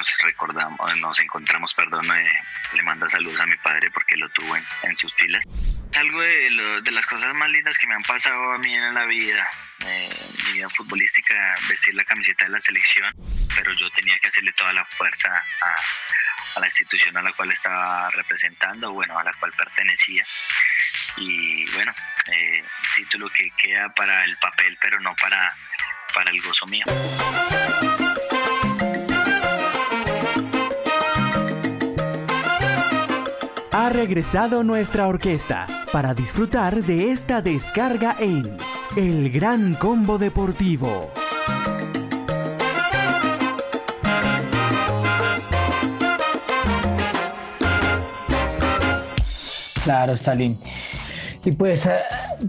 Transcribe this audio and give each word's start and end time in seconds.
nos 0.00 0.18
recordamos, 0.22 0.98
nos 0.98 1.20
encontramos, 1.20 1.74
perdón, 1.74 2.06
le 2.72 2.82
manda 2.82 3.08
saludos 3.10 3.38
a 3.40 3.46
mi 3.46 3.56
padre 3.56 3.90
porque 3.90 4.16
lo 4.16 4.28
tuvo 4.30 4.56
en, 4.56 4.96
sus 4.96 5.12
filas. 5.14 5.44
Algo 5.96 6.20
de, 6.20 6.80
de, 6.82 6.90
las 6.90 7.04
cosas 7.06 7.34
más 7.34 7.48
lindas 7.50 7.76
que 7.76 7.86
me 7.86 7.94
han 7.94 8.02
pasado 8.02 8.52
a 8.52 8.58
mí 8.58 8.74
en 8.74 8.94
la 8.94 9.04
vida, 9.04 9.46
eh, 9.84 10.16
mi 10.46 10.52
vida 10.54 10.68
futbolística, 10.70 11.34
vestir 11.68 11.94
la 11.94 12.04
camiseta 12.04 12.46
de 12.46 12.52
la 12.52 12.60
selección, 12.60 13.12
pero 13.54 13.72
yo 13.74 13.90
tenía 13.90 14.18
que 14.20 14.28
hacerle 14.28 14.52
toda 14.52 14.72
la 14.72 14.84
fuerza 14.86 15.28
a, 15.28 16.56
a 16.56 16.60
la 16.60 16.66
institución 16.66 17.16
a 17.16 17.22
la 17.22 17.32
cual 17.32 17.52
estaba 17.52 18.10
representando, 18.10 18.92
bueno, 18.92 19.18
a 19.18 19.24
la 19.24 19.32
cual 19.34 19.52
pertenecía. 19.52 20.24
Y 21.16 21.70
bueno, 21.72 21.92
eh, 22.26 22.64
título 22.96 23.28
que 23.28 23.50
queda 23.62 23.88
para 23.94 24.24
el 24.24 24.36
papel, 24.38 24.78
pero 24.80 24.98
no 25.00 25.14
para, 25.16 25.54
para 26.14 26.30
el 26.30 26.40
gozo 26.40 26.66
mío. 26.66 26.84
Ha 33.72 33.88
regresado 33.88 34.64
nuestra 34.64 35.06
orquesta 35.06 35.66
para 35.92 36.12
disfrutar 36.12 36.82
de 36.82 37.12
esta 37.12 37.40
descarga 37.40 38.16
en 38.18 38.56
El 38.96 39.30
Gran 39.30 39.74
Combo 39.74 40.18
Deportivo. 40.18 41.12
Claro, 49.84 50.14
Stalin. 50.14 50.58
Y 51.44 51.52
pues 51.52 51.86
eh, 51.86 51.92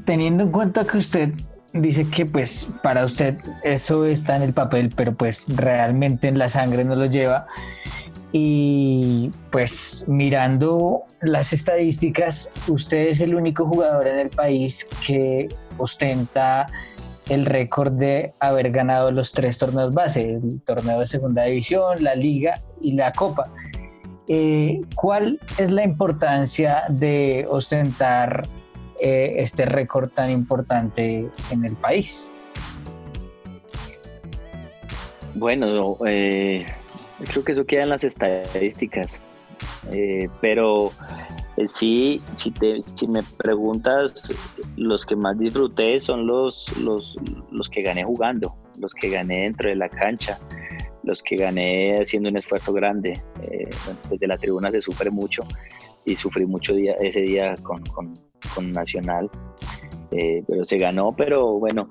teniendo 0.05 0.45
en 0.45 0.52
cuenta 0.52 0.85
que 0.85 0.97
usted 0.97 1.33
dice 1.73 2.08
que 2.09 2.25
pues 2.25 2.67
para 2.81 3.05
usted 3.05 3.38
eso 3.63 4.05
está 4.05 4.38
en 4.38 4.41
el 4.41 4.53
papel, 4.53 4.89
pero 4.95 5.13
pues 5.13 5.45
realmente 5.47 6.27
en 6.27 6.39
la 6.39 6.49
sangre 6.49 6.83
no 6.83 6.95
lo 6.95 7.05
lleva. 7.05 7.45
Y 8.34 9.30
pues 9.52 10.05
mirando 10.08 11.03
las 11.22 11.52
estadísticas, 11.52 12.50
usted 12.67 13.08
es 13.09 13.19
el 13.19 13.36
único 13.36 13.66
jugador 13.66 14.08
en 14.08 14.19
el 14.19 14.30
país 14.30 14.88
que 15.06 15.50
ostenta 15.78 16.66
el 17.30 17.45
récord 17.45 17.94
de 17.94 18.33
haber 18.39 18.72
ganado 18.72 19.11
los 19.11 19.31
tres 19.31 19.58
torneos 19.58 19.94
base, 19.94 20.33
el 20.33 20.61
torneo 20.61 21.00
de 21.00 21.08
segunda 21.08 21.44
división, 21.44 22.03
la 22.03 22.16
liga 22.16 22.59
y 22.81 22.94
la 22.94 23.11
copa. 23.11 23.44
Eh, 24.28 24.81
¿Cuál 24.95 25.39
es 25.58 25.72
la 25.72 25.84
importancia 25.84 26.84
de 26.88 27.45
ostentar 27.50 28.44
eh, 29.00 29.34
este 29.38 29.66
récord 29.66 30.09
tan 30.09 30.30
importante 30.30 31.28
en 31.52 31.66
el 31.66 31.75
país? 31.75 32.28
Bueno, 35.36 35.97
eh, 36.06 36.66
creo 37.30 37.44
que 37.44 37.52
eso 37.53 37.66
queda 37.66 37.83
en 37.83 37.89
las 37.89 38.03
estadísticas, 38.03 39.19
pero 40.39 40.91
sí, 41.67 42.22
si, 42.36 42.53
si 42.95 43.08
me 43.08 43.23
preguntas, 43.38 44.33
los 44.75 45.05
que 45.05 45.16
más 45.16 45.38
disfruté 45.38 46.00
son 46.00 46.28
los, 46.28 46.75
los, 46.78 47.17
los 47.52 47.69
que 47.69 47.81
gané 47.81 48.03
jugando, 48.03 48.55
los 48.80 48.94
que 48.94 49.09
gané 49.09 49.41
dentro 49.41 49.69
de 49.69 49.75
la 49.75 49.89
cancha 49.89 50.39
los 51.03 51.22
que 51.22 51.36
gané 51.36 51.95
haciendo 51.95 52.30
un 52.30 52.38
esfuerzo 52.38 52.73
grande. 52.73 53.13
Eh, 53.44 53.69
desde 54.09 54.28
la 54.28 54.38
tribuna 54.38 54.72
se 54.72 54.81
sufre 54.81 55.09
mucho 55.09 55.44
y 56.06 56.16
sufrí 56.16 56.45
mucho 56.45 56.73
día, 56.73 56.94
ese 57.02 57.22
día 57.22 57.56
con, 57.63 57.83
con, 57.85 58.13
Nacional, 58.73 59.30
eh, 60.11 60.44
pero 60.47 60.66
se 60.66 60.78
ganó, 60.78 61.16
pero 61.16 61.58
bueno, 61.58 61.88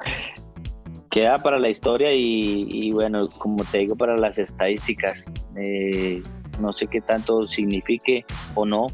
queda 1.11 1.43
para 1.43 1.59
la 1.59 1.69
historia 1.69 2.13
y, 2.13 2.91
bueno, 2.93 3.29
como 3.29 3.65
te 3.65 3.79
digo, 3.79 3.97
para 3.97 4.17
las 4.17 4.39
estadísticas. 4.39 5.27
Eh, 5.57 6.23
no 6.61 6.73
sé 6.73 6.87
qué 6.87 7.01
tanto 7.01 7.47
signifique 7.47 8.25
o 8.55 8.65
no, 8.65 8.87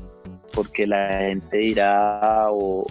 porque 0.55 0.87
la 0.87 1.13
gente 1.13 1.59
dirá 1.59 2.49
o, 2.51 2.87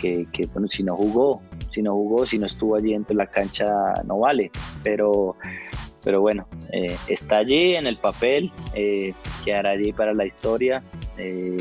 que, 0.00 0.26
bueno, 0.52 0.68
si 0.68 0.82
no 0.82 0.96
jugó, 0.96 1.40
si 1.70 1.82
no 1.82 1.92
jugó, 1.92 2.26
si 2.26 2.38
no 2.38 2.46
estuvo 2.46 2.76
allí 2.76 2.92
dentro 2.92 3.14
de 3.14 3.24
la 3.24 3.26
cancha, 3.26 3.66
no 4.04 4.18
vale, 4.18 4.50
pero 4.82 5.36
pero 6.04 6.20
bueno, 6.20 6.46
eh, 6.70 6.96
está 7.08 7.38
allí 7.38 7.74
en 7.74 7.86
el 7.86 7.96
papel, 7.96 8.52
eh, 8.74 9.14
quedará 9.42 9.70
allí 9.70 9.90
para 9.92 10.12
la 10.12 10.26
historia 10.26 10.82
eh, 11.16 11.56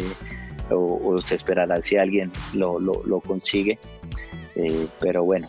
o, 0.69 1.17
se 1.21 1.35
esperará 1.35 1.79
si 1.79 1.95
alguien 1.95 2.29
lo, 2.53 2.77
lo, 2.77 3.21
consigue. 3.21 3.79
pero 4.99 5.23
bueno, 5.23 5.47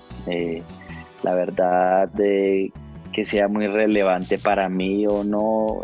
la 1.25 1.35
verdad 1.35 2.09
de 2.11 2.73
que 3.13 3.25
sea 3.25 3.49
muy 3.49 3.67
relevante 3.67 4.39
para 4.39 4.69
mí 4.69 5.07
o 5.07 5.25
no, 5.25 5.83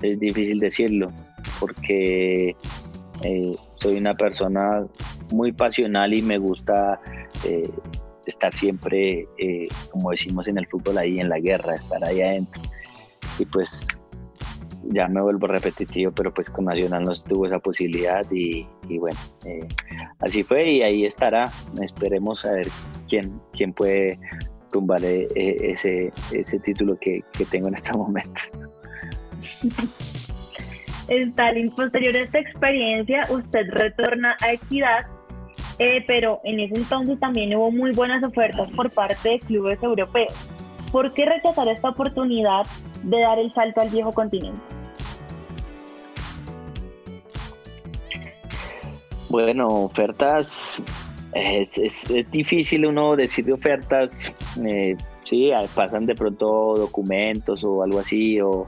es 0.00 0.18
difícil 0.18 0.58
decirlo, 0.58 1.12
porque 1.60 2.56
soy 3.74 3.96
una 3.96 4.12
persona 4.12 4.86
muy 5.32 5.52
pasional 5.52 6.14
y 6.14 6.22
me 6.22 6.38
gusta 6.38 7.00
estar 8.28 8.52
siempre, 8.52 9.26
eh, 9.38 9.68
como 9.90 10.10
decimos 10.10 10.48
en 10.48 10.58
el 10.58 10.66
fútbol, 10.66 10.98
ahí 10.98 11.18
en 11.18 11.28
la 11.28 11.38
guerra, 11.38 11.74
estar 11.74 12.04
ahí 12.04 12.20
adentro. 12.20 12.62
Y 13.38 13.46
pues 13.46 13.98
ya 14.84 15.08
me 15.08 15.20
vuelvo 15.20 15.46
repetitivo, 15.46 16.12
pero 16.12 16.32
pues 16.32 16.50
con 16.50 16.66
Nacional 16.66 17.04
no 17.04 17.12
tuvo 17.14 17.46
esa 17.46 17.58
posibilidad 17.58 18.24
y, 18.30 18.66
bueno, 18.98 19.18
eh, 19.46 19.66
así 20.20 20.42
fue 20.42 20.70
y 20.70 20.82
ahí 20.82 21.04
estará. 21.04 21.50
Esperemos 21.82 22.44
a 22.44 22.52
ver 22.52 22.68
quién, 23.08 23.40
quién 23.52 23.72
puede 23.72 24.18
tumbar 24.70 25.02
eh, 25.04 25.26
ese, 25.34 26.12
ese 26.32 26.58
título 26.60 26.98
que, 27.00 27.22
que 27.32 27.44
tengo 27.46 27.68
en 27.68 27.74
este 27.74 27.92
momento. 27.98 28.42
Stalin, 31.08 31.70
posterior 31.70 32.14
a 32.16 32.20
esta 32.20 32.38
experiencia, 32.38 33.26
usted 33.30 33.66
retorna 33.70 34.36
a 34.42 34.52
Equidad 34.52 35.06
eh, 35.78 36.02
pero 36.08 36.40
en 36.42 36.58
ese 36.58 36.74
entonces 36.74 37.20
también 37.20 37.54
hubo 37.54 37.70
muy 37.70 37.92
buenas 37.92 38.22
ofertas 38.24 38.68
por 38.72 38.90
parte 38.90 39.28
de 39.28 39.38
clubes 39.38 39.80
europeos. 39.80 40.32
¿Por 40.90 41.12
qué 41.14 41.24
rechazar 41.24 41.68
esta 41.68 41.90
oportunidad 41.90 42.66
de 43.04 43.20
dar 43.20 43.38
el 43.38 43.52
salto 43.52 43.80
al 43.80 43.88
viejo 43.88 44.10
continente? 44.10 44.58
Bueno, 49.28 49.68
ofertas, 49.68 50.82
es, 51.34 51.78
es, 51.78 52.30
difícil 52.30 52.86
uno 52.86 53.14
decir 53.16 53.44
de 53.44 53.52
ofertas, 53.52 54.32
eh, 54.64 54.96
sí, 55.24 55.50
pasan 55.74 56.06
de 56.06 56.14
pronto 56.14 56.74
documentos 56.76 57.62
o 57.64 57.82
algo 57.82 57.98
así, 57.98 58.40
o, 58.40 58.66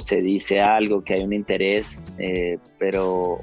se 0.00 0.20
dice 0.22 0.60
algo 0.60 1.02
que 1.02 1.14
hay 1.14 1.22
un 1.22 1.32
interés, 1.32 2.00
eh, 2.18 2.58
pero 2.78 3.38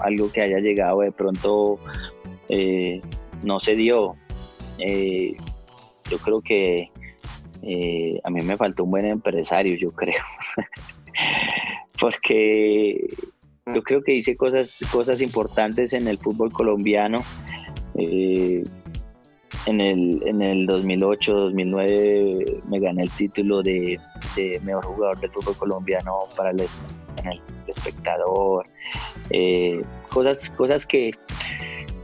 algo 0.00 0.30
que 0.30 0.42
haya 0.42 0.58
llegado 0.58 1.00
de 1.00 1.10
pronto 1.10 1.78
eh, 2.48 3.00
no 3.42 3.58
se 3.60 3.74
dio. 3.74 4.16
Yo 4.78 6.18
creo 6.18 6.40
que 6.42 6.90
a 8.22 8.30
mí 8.30 8.42
me 8.42 8.56
faltó 8.56 8.84
un 8.84 8.90
buen 8.90 9.06
empresario, 9.06 9.76
yo 9.76 9.90
creo. 9.90 10.22
Porque 11.98 13.08
yo 13.72 13.82
creo 13.82 14.02
que 14.02 14.14
hice 14.14 14.36
cosas, 14.36 14.84
cosas 14.92 15.22
importantes 15.22 15.94
en 15.94 16.06
el 16.06 16.18
fútbol 16.18 16.52
colombiano. 16.52 17.24
En, 17.94 18.64
el, 19.80 20.22
en 20.26 20.42
el 20.42 20.66
2008-2009 20.66 22.62
me 22.64 22.80
gané 22.80 23.02
el 23.02 23.10
título 23.10 23.62
de, 23.62 23.98
mejor 24.62 24.84
jugador 24.84 25.20
del 25.20 25.30
fútbol 25.30 25.56
colombiano 25.56 26.20
para 26.36 26.50
el, 26.50 26.62
espectador. 27.66 28.64
cosas, 30.10 30.50
cosas 30.50 30.84
que, 30.86 31.10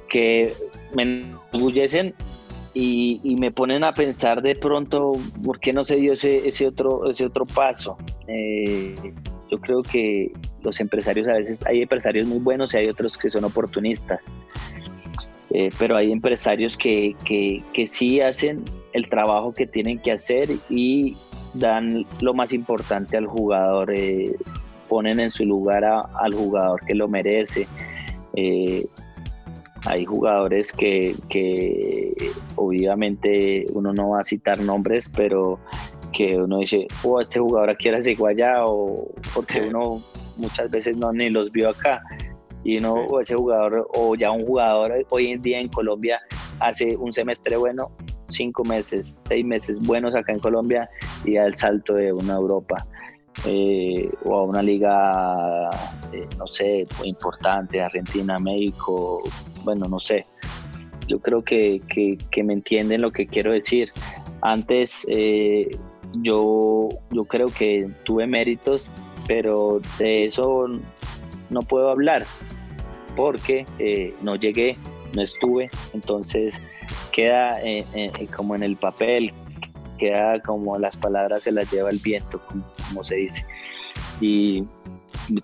que 0.09 0.55
me 0.95 1.03
enorgullecen 1.03 2.15
y, 2.75 3.37
me 3.39 3.51
ponen 3.51 3.85
a 3.85 3.93
pensar 3.93 4.43
de 4.43 4.55
pronto 4.55 5.13
por 5.45 5.59
qué 5.61 5.73
no 5.73 5.85
se 5.85 5.97
dio 5.97 6.13
ese, 6.13 6.47
ese, 6.49 6.67
otro, 6.67 7.11
ese 7.11 7.27
otro 7.27 7.47
paso. 7.47 7.97
Eh, 8.29 8.95
yo 9.51 9.61
creo 9.61 9.83
que 9.83 10.33
los 10.63 10.79
empresarios 10.81 11.27
a 11.27 11.33
veces, 11.33 11.67
hay 11.67 11.83
empresarios 11.83 12.29
muy 12.29 12.39
buenos 12.39 12.75
y 12.75 12.79
hay 12.79 12.89
otros 12.89 13.19
que 13.19 13.31
son 13.31 13.45
oportunistas, 13.45 14.27
eh, 15.51 15.71
pero 15.79 15.97
hay 15.97 16.13
empresarios 16.13 16.77
que, 16.77 17.17
que, 17.25 17.63
que, 17.73 17.87
sí 17.87 18.21
hacen 18.21 18.65
el 18.93 19.09
trabajo 19.09 19.53
que 19.53 19.67
tienen 19.67 19.99
que 19.99 20.13
hacer 20.13 20.49
y 20.69 21.17
dan 21.55 22.07
lo 22.21 22.35
más 22.35 22.53
importante 22.53 23.17
al 23.17 23.27
jugador, 23.27 23.93
eh, 23.93 24.37
ponen 24.89 25.21
en 25.21 25.31
su 25.31 25.45
lugar 25.45 25.85
al 25.85 26.35
jugador 26.35 26.85
que 26.87 26.95
lo 26.95 27.09
merece. 27.09 27.67
Hay 29.87 30.05
jugadores 30.05 30.73
que, 30.73 31.15
obviamente 32.57 33.65
uno 33.73 33.93
no 33.93 34.11
va 34.11 34.21
a 34.21 34.25
citar 34.25 34.61
nombres, 34.61 35.09
pero 35.09 35.59
que 36.13 36.37
uno 36.37 36.59
dice, 36.59 36.87
oh, 37.03 37.21
este 37.21 37.41
jugador 37.41 37.71
aquí 37.71 37.89
era 37.89 37.99
allá, 37.99 38.65
o 38.67 39.11
porque 39.35 39.63
uno 39.69 40.03
muchas 40.37 40.71
veces 40.71 40.97
no 40.97 41.13
ni 41.13 41.31
los 41.31 41.51
vio 41.51 41.71
acá. 41.71 42.03
Y 42.63 42.79
uno, 42.79 42.95
o 42.95 43.21
ese 43.21 43.35
jugador, 43.35 43.89
o 43.95 44.15
ya 44.15 44.31
un 44.31 44.45
jugador 44.45 45.07
hoy 45.09 45.29
en 45.29 45.41
día 45.41 45.61
en 45.61 45.69
Colombia 45.69 46.21
hace 46.61 46.97
un 46.97 47.13
semestre 47.13 47.57
bueno, 47.57 47.91
cinco 48.29 48.65
meses, 48.65 49.25
seis 49.27 49.45
meses 49.45 49.81
buenos 49.81 50.15
acá 50.15 50.33
en 50.33 50.41
Colombia 50.41 50.89
y 51.25 51.37
al 51.37 51.55
salto 51.55 51.95
de 51.95 52.13
una 52.13 52.35
Europa. 52.35 52.87
Eh, 53.47 54.11
o 54.25 54.37
a 54.37 54.45
una 54.45 54.61
liga, 54.61 55.71
eh, 56.13 56.29
no 56.37 56.47
sé, 56.47 56.87
muy 56.99 57.09
importante, 57.09 57.81
Argentina, 57.81 58.37
México, 58.39 59.23
bueno, 59.65 59.87
no 59.89 59.99
sé. 59.99 60.27
Yo 61.07 61.21
creo 61.21 61.43
que, 61.43 61.81
que, 61.89 62.45
me 62.45 62.53
entienden 62.53 63.01
lo 63.01 63.11
que 63.11 63.27
quiero 63.27 63.53
decir. 63.53 63.93
Antes 64.43 65.07
eh, 65.09 65.71
yo, 66.15 66.89
yo 67.11 67.25
creo 67.25 67.49
que 67.49 67.89
tuve 68.05 68.27
méritos, 68.27 68.91
pero 69.27 69.81
de 69.99 70.27
eso 70.27 70.67
no 71.51 71.63
puedo 71.63 71.91
hablar 71.91 72.25
porque 73.17 73.67
no 74.23 74.37
llegué, 74.37 74.79
no 75.15 75.23
estuve, 75.23 75.69
entonces 75.93 76.61
queda 77.13 77.59
como 78.35 78.55
en 78.55 78.63
el 78.63 78.77
papel, 78.77 79.33
queda 80.01 80.41
como 80.41 80.79
las 80.79 80.97
palabras 80.97 81.45
se 81.45 81.53
las 81.53 81.71
lleva 81.71 81.91
el 81.91 81.99
viento, 81.99 82.41
como, 82.47 83.05
se 83.05 83.17
dice. 83.17 83.47
Y 84.21 84.65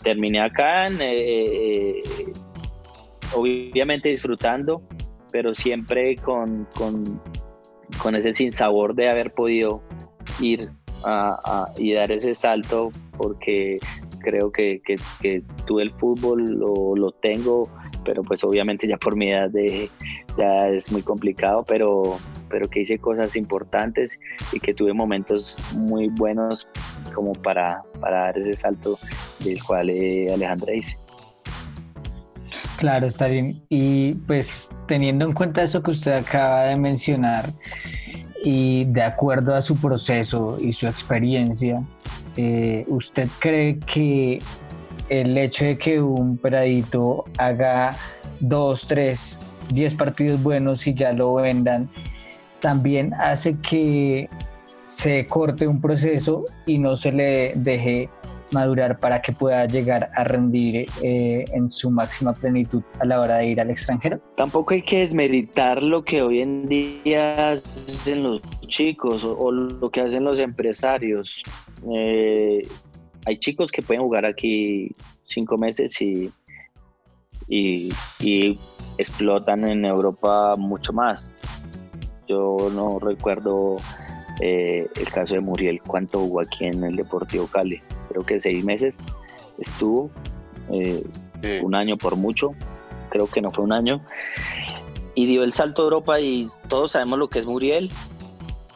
terminé 0.02 0.40
acá, 0.40 0.88
eh, 0.88 2.02
eh, 2.02 2.32
obviamente 3.34 4.08
disfrutando, 4.08 4.82
pero 5.30 5.54
siempre 5.54 6.16
con, 6.16 6.66
con, 6.74 7.20
con 8.02 8.16
ese 8.16 8.32
sinsabor 8.32 8.94
de 8.94 9.10
haber 9.10 9.32
podido 9.32 9.82
ir 10.40 10.70
y 11.76 11.92
dar 11.92 12.10
ese 12.10 12.34
salto, 12.34 12.90
porque 13.16 13.78
creo 14.20 14.50
que, 14.50 14.80
que, 15.20 15.42
tuve 15.66 15.82
el 15.82 15.92
fútbol, 15.92 16.44
lo, 16.44 16.96
lo 16.96 17.12
tengo, 17.12 17.70
pero 18.04 18.22
pues 18.22 18.44
obviamente 18.44 18.86
ya 18.86 18.96
por 18.96 19.16
mi 19.16 19.30
edad 19.32 19.50
de, 19.50 19.90
ya 20.36 20.68
es 20.68 20.90
muy 20.92 21.02
complicado, 21.02 21.64
pero, 21.66 22.18
pero 22.48 22.68
que 22.68 22.80
hice 22.82 22.98
cosas 22.98 23.36
importantes 23.36 24.18
y 24.52 24.60
que 24.60 24.74
tuve 24.74 24.92
momentos 24.92 25.56
muy 25.74 26.08
buenos 26.08 26.68
como 27.14 27.32
para, 27.32 27.82
para 28.00 28.20
dar 28.20 28.38
ese 28.38 28.54
salto 28.54 28.98
del 29.40 29.62
cual 29.62 29.90
eh, 29.90 30.32
Alejandra 30.32 30.72
dice. 30.72 30.96
Claro, 32.76 33.06
está 33.06 33.26
bien. 33.26 33.62
Y 33.68 34.14
pues 34.26 34.68
teniendo 34.86 35.24
en 35.24 35.32
cuenta 35.32 35.62
eso 35.62 35.82
que 35.82 35.92
usted 35.92 36.12
acaba 36.12 36.64
de 36.64 36.76
mencionar 36.76 37.52
y 38.44 38.84
de 38.84 39.02
acuerdo 39.02 39.54
a 39.54 39.62
su 39.62 39.76
proceso 39.76 40.58
y 40.60 40.72
su 40.72 40.86
experiencia, 40.86 41.82
eh, 42.36 42.84
¿usted 42.88 43.28
cree 43.38 43.78
que 43.80 44.40
el 45.08 45.36
hecho 45.38 45.64
de 45.64 45.78
que 45.78 46.00
un 46.00 46.36
peradito 46.36 47.24
haga 47.38 47.96
dos, 48.40 48.86
tres, 48.86 49.42
diez 49.72 49.94
partidos 49.94 50.42
buenos 50.42 50.86
y 50.86 50.94
ya 50.94 51.12
lo 51.12 51.34
vendan, 51.34 51.88
también 52.60 53.14
hace 53.14 53.56
que 53.58 54.28
se 54.84 55.26
corte 55.26 55.66
un 55.66 55.80
proceso 55.80 56.44
y 56.64 56.78
no 56.78 56.96
se 56.96 57.12
le 57.12 57.52
deje 57.56 58.08
madurar 58.52 58.98
para 59.00 59.20
que 59.20 59.32
pueda 59.32 59.66
llegar 59.66 60.10
a 60.14 60.24
rendir 60.24 60.86
eh, 61.02 61.44
en 61.52 61.68
su 61.68 61.90
máxima 61.90 62.32
plenitud 62.32 62.82
a 63.00 63.04
la 63.04 63.20
hora 63.20 63.36
de 63.38 63.48
ir 63.48 63.60
al 63.60 63.70
extranjero? 63.70 64.20
Tampoco 64.36 64.74
hay 64.74 64.82
que 64.82 65.00
desmeritar 65.00 65.82
lo 65.82 66.04
que 66.04 66.22
hoy 66.22 66.40
en 66.40 66.68
día 66.68 67.52
hacen 67.52 68.22
los 68.22 68.40
chicos 68.68 69.24
o, 69.24 69.50
lo 69.50 69.90
que 69.90 70.00
hacen 70.00 70.24
los 70.24 70.38
empresarios. 70.38 71.42
Eh, 71.92 72.66
hay 73.26 73.38
chicos 73.38 73.70
que 73.70 73.82
pueden 73.82 74.02
jugar 74.02 74.24
aquí 74.24 74.94
cinco 75.20 75.58
meses 75.58 76.00
y, 76.00 76.32
y, 77.48 78.58
explotan 78.98 79.68
en 79.68 79.84
Europa 79.84 80.54
mucho 80.56 80.92
más. 80.92 81.34
Yo 82.26 82.56
no 82.72 82.98
recuerdo 82.98 83.76
eh, 84.40 84.88
el 84.96 85.10
caso 85.10 85.34
de 85.34 85.40
Muriel, 85.40 85.80
cuánto 85.82 86.20
jugó 86.20 86.40
aquí 86.40 86.64
en 86.64 86.82
el 86.82 86.96
Deportivo 86.96 87.46
Cali. 87.46 87.82
Creo 88.08 88.24
que 88.24 88.40
seis 88.40 88.64
meses 88.64 89.04
estuvo, 89.58 90.10
eh, 90.70 91.04
un 91.62 91.74
año 91.74 91.96
por 91.96 92.16
mucho, 92.16 92.54
creo 93.10 93.26
que 93.26 93.40
no 93.40 93.50
fue 93.50 93.64
un 93.64 93.72
año. 93.72 94.02
Y 95.14 95.26
dio 95.26 95.44
el 95.44 95.52
salto 95.52 95.82
a 95.82 95.84
Europa 95.84 96.20
y 96.20 96.48
todos 96.68 96.92
sabemos 96.92 97.18
lo 97.18 97.28
que 97.28 97.38
es 97.38 97.46
Muriel, 97.46 97.90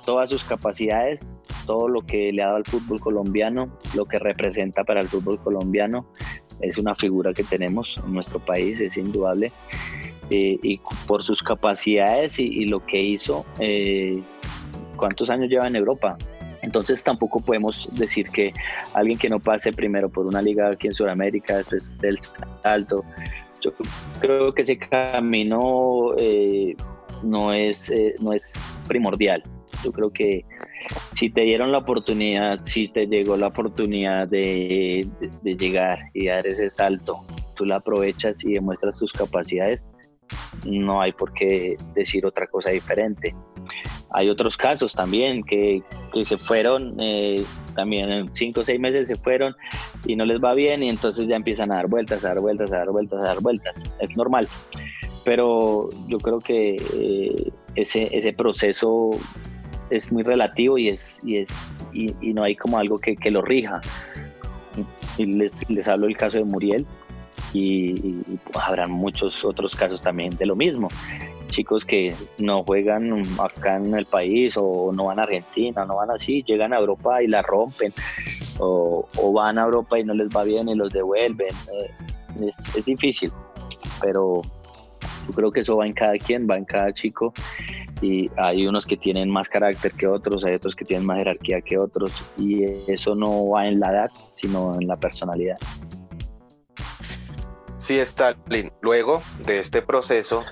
todas 0.06 0.31
sus 0.31 0.43
capacidades, 0.44 1.35
todo 1.67 1.88
lo 1.88 2.03
que 2.03 2.32
le 2.32 2.43
ha 2.43 2.47
dado 2.47 2.56
al 2.56 2.65
fútbol 2.65 3.00
colombiano, 3.00 3.71
lo 3.94 4.06
que 4.06 4.19
representa 4.19 4.85
para 4.85 5.00
el 5.00 5.09
fútbol 5.09 5.38
colombiano. 5.38 6.06
Es 6.61 6.79
una 6.79 6.94
figura 6.94 7.32
que 7.32 7.44
tenemos 7.44 7.97
en 8.05 8.15
nuestro 8.15 8.38
país, 8.38 8.81
es 8.81 8.97
indudable. 8.97 9.53
Eh, 10.31 10.59
y 10.62 10.81
por 11.06 11.23
sus 11.23 11.43
capacidades 11.43 12.38
y, 12.38 12.67
lo 12.67 12.85
que 12.87 13.03
hizo, 13.03 13.44
eh, 13.59 14.23
cuántos 14.97 15.29
años 15.29 15.49
lleva 15.49 15.67
en 15.67 15.77
Europa. 15.77 16.17
Entonces 16.62 17.02
tampoco 17.02 17.40
podemos 17.40 17.88
decir 17.92 18.28
que 18.30 18.52
alguien 18.92 19.18
que 19.18 19.28
no 19.28 19.40
pase 19.40 19.72
primero 19.72 20.08
por 20.08 20.26
una 20.26 20.42
liga 20.42 20.70
aquí 20.70 20.88
en 20.88 20.92
Sudamérica, 20.92 21.56
después 21.56 21.96
del 21.98 22.18
salto, 22.62 23.04
yo 23.60 23.72
creo 24.20 24.54
que 24.54 24.62
ese 24.62 24.78
camino 24.78 26.14
eh, 26.18 26.74
no, 27.22 27.52
es, 27.52 27.92
no 28.20 28.32
es 28.32 28.66
primordial. 28.88 29.42
Yo 29.84 29.92
creo 29.92 30.12
que 30.12 30.44
si 31.12 31.30
te 31.30 31.42
dieron 31.42 31.72
la 31.72 31.78
oportunidad, 31.78 32.60
si 32.60 32.88
te 32.88 33.06
llegó 33.06 33.36
la 33.36 33.48
oportunidad 33.48 34.28
de, 34.28 35.06
de 35.42 35.56
llegar 35.56 36.10
y 36.12 36.26
dar 36.26 36.46
ese 36.46 36.68
salto, 36.68 37.24
tú 37.54 37.64
la 37.64 37.76
aprovechas 37.76 38.44
y 38.44 38.54
demuestras 38.54 38.98
tus 38.98 39.12
capacidades, 39.12 39.90
no 40.66 41.00
hay 41.00 41.12
por 41.12 41.32
qué 41.32 41.76
decir 41.94 42.26
otra 42.26 42.46
cosa 42.46 42.70
diferente. 42.70 43.34
Hay 44.10 44.28
otros 44.28 44.56
casos 44.56 44.92
también 44.94 45.42
que, 45.42 45.82
que 46.12 46.24
se 46.24 46.36
fueron, 46.38 46.96
eh, 46.98 47.44
también 47.74 48.10
en 48.10 48.34
cinco 48.34 48.60
o 48.60 48.64
seis 48.64 48.80
meses 48.80 49.08
se 49.08 49.16
fueron 49.16 49.54
y 50.06 50.16
no 50.16 50.24
les 50.24 50.42
va 50.42 50.54
bien 50.54 50.82
y 50.82 50.88
entonces 50.88 51.28
ya 51.28 51.36
empiezan 51.36 51.72
a 51.72 51.76
dar 51.76 51.88
vueltas, 51.88 52.24
a 52.24 52.28
dar 52.28 52.40
vueltas, 52.40 52.72
a 52.72 52.78
dar 52.78 52.90
vueltas, 52.90 53.20
a 53.20 53.22
dar 53.22 53.40
vueltas. 53.40 53.84
Es 54.00 54.16
normal. 54.16 54.48
Pero 55.24 55.88
yo 56.08 56.18
creo 56.18 56.40
que 56.40 56.76
eh, 56.94 57.52
ese, 57.74 58.16
ese 58.16 58.32
proceso 58.32 59.10
es 59.90 60.10
muy 60.10 60.22
relativo 60.22 60.78
y, 60.78 60.88
es, 60.88 61.20
y, 61.24 61.38
es, 61.38 61.50
y, 61.92 62.32
no 62.32 62.44
hay 62.44 62.56
como 62.56 62.78
algo 62.78 62.98
que, 62.98 63.16
que 63.16 63.30
lo 63.30 63.42
rija. 63.42 63.80
Y 65.18 65.26
les, 65.26 65.68
les 65.68 65.88
hablo 65.88 66.06
del 66.06 66.16
caso 66.16 66.38
de 66.38 66.44
Muriel, 66.44 66.86
y, 67.52 68.22
habrán 68.54 68.90
muchos 68.90 69.44
otros 69.44 69.74
casos 69.74 70.02
también 70.02 70.30
de 70.36 70.46
lo 70.46 70.56
mismo. 70.56 70.88
Chicos 71.50 71.85
que 71.85 72.14
no 72.38 72.62
juegan 72.64 73.23
acá 73.38 73.76
en 73.76 73.94
el 73.94 74.06
país 74.06 74.55
o 74.56 74.93
no 74.93 75.06
van 75.06 75.19
a 75.19 75.25
Argentina, 75.25 75.85
no 75.85 75.97
van 75.97 76.11
así, 76.11 76.43
llegan 76.47 76.73
a 76.73 76.79
Europa 76.79 77.23
y 77.23 77.26
la 77.26 77.43
rompen 77.43 77.93
o, 78.61 79.06
van 79.32 79.58
a 79.58 79.64
Europa 79.64 79.98
y 79.98 80.05
no 80.05 80.15
les 80.15 80.29
va 80.29 80.44
bien 80.44 80.69
y 80.69 80.74
los 80.74 80.93
devuelven. 80.93 81.48
Eh, 81.48 82.46
es, 82.48 82.84
difícil, 82.84 83.32
pero 84.01 84.43
yo 85.27 85.32
creo 85.34 85.51
que 85.51 85.60
eso 85.60 85.77
va 85.77 85.86
en 85.86 85.93
cada 85.93 86.17
quien, 86.19 86.46
va 86.48 86.56
en 86.56 86.65
cada 86.65 86.93
chico 86.93 87.32
y 88.01 88.31
hay 88.36 88.67
unos 88.67 88.86
que 88.86 88.96
tienen 88.96 89.29
más 89.29 89.48
carácter 89.48 89.93
que 89.93 90.06
otros, 90.06 90.44
hay 90.44 90.55
otros 90.55 90.74
que 90.74 90.84
tienen 90.84 91.06
más 91.06 91.19
jerarquía 91.19 91.60
que 91.60 91.77
otros 91.79 92.13
y 92.39 92.65
eso 92.91 93.15
no 93.15 93.48
va 93.48 93.67
en 93.67 93.81
la 93.81 93.91
edad, 93.91 94.10
sino 94.32 94.74
en 94.81 94.86
la 94.86 94.96
personalidad. 94.96 95.58
Sí, 97.81 97.98
Stalin. 97.98 98.70
Luego 98.82 99.22
de 99.46 99.58
este 99.58 99.81
proceso, 99.81 100.44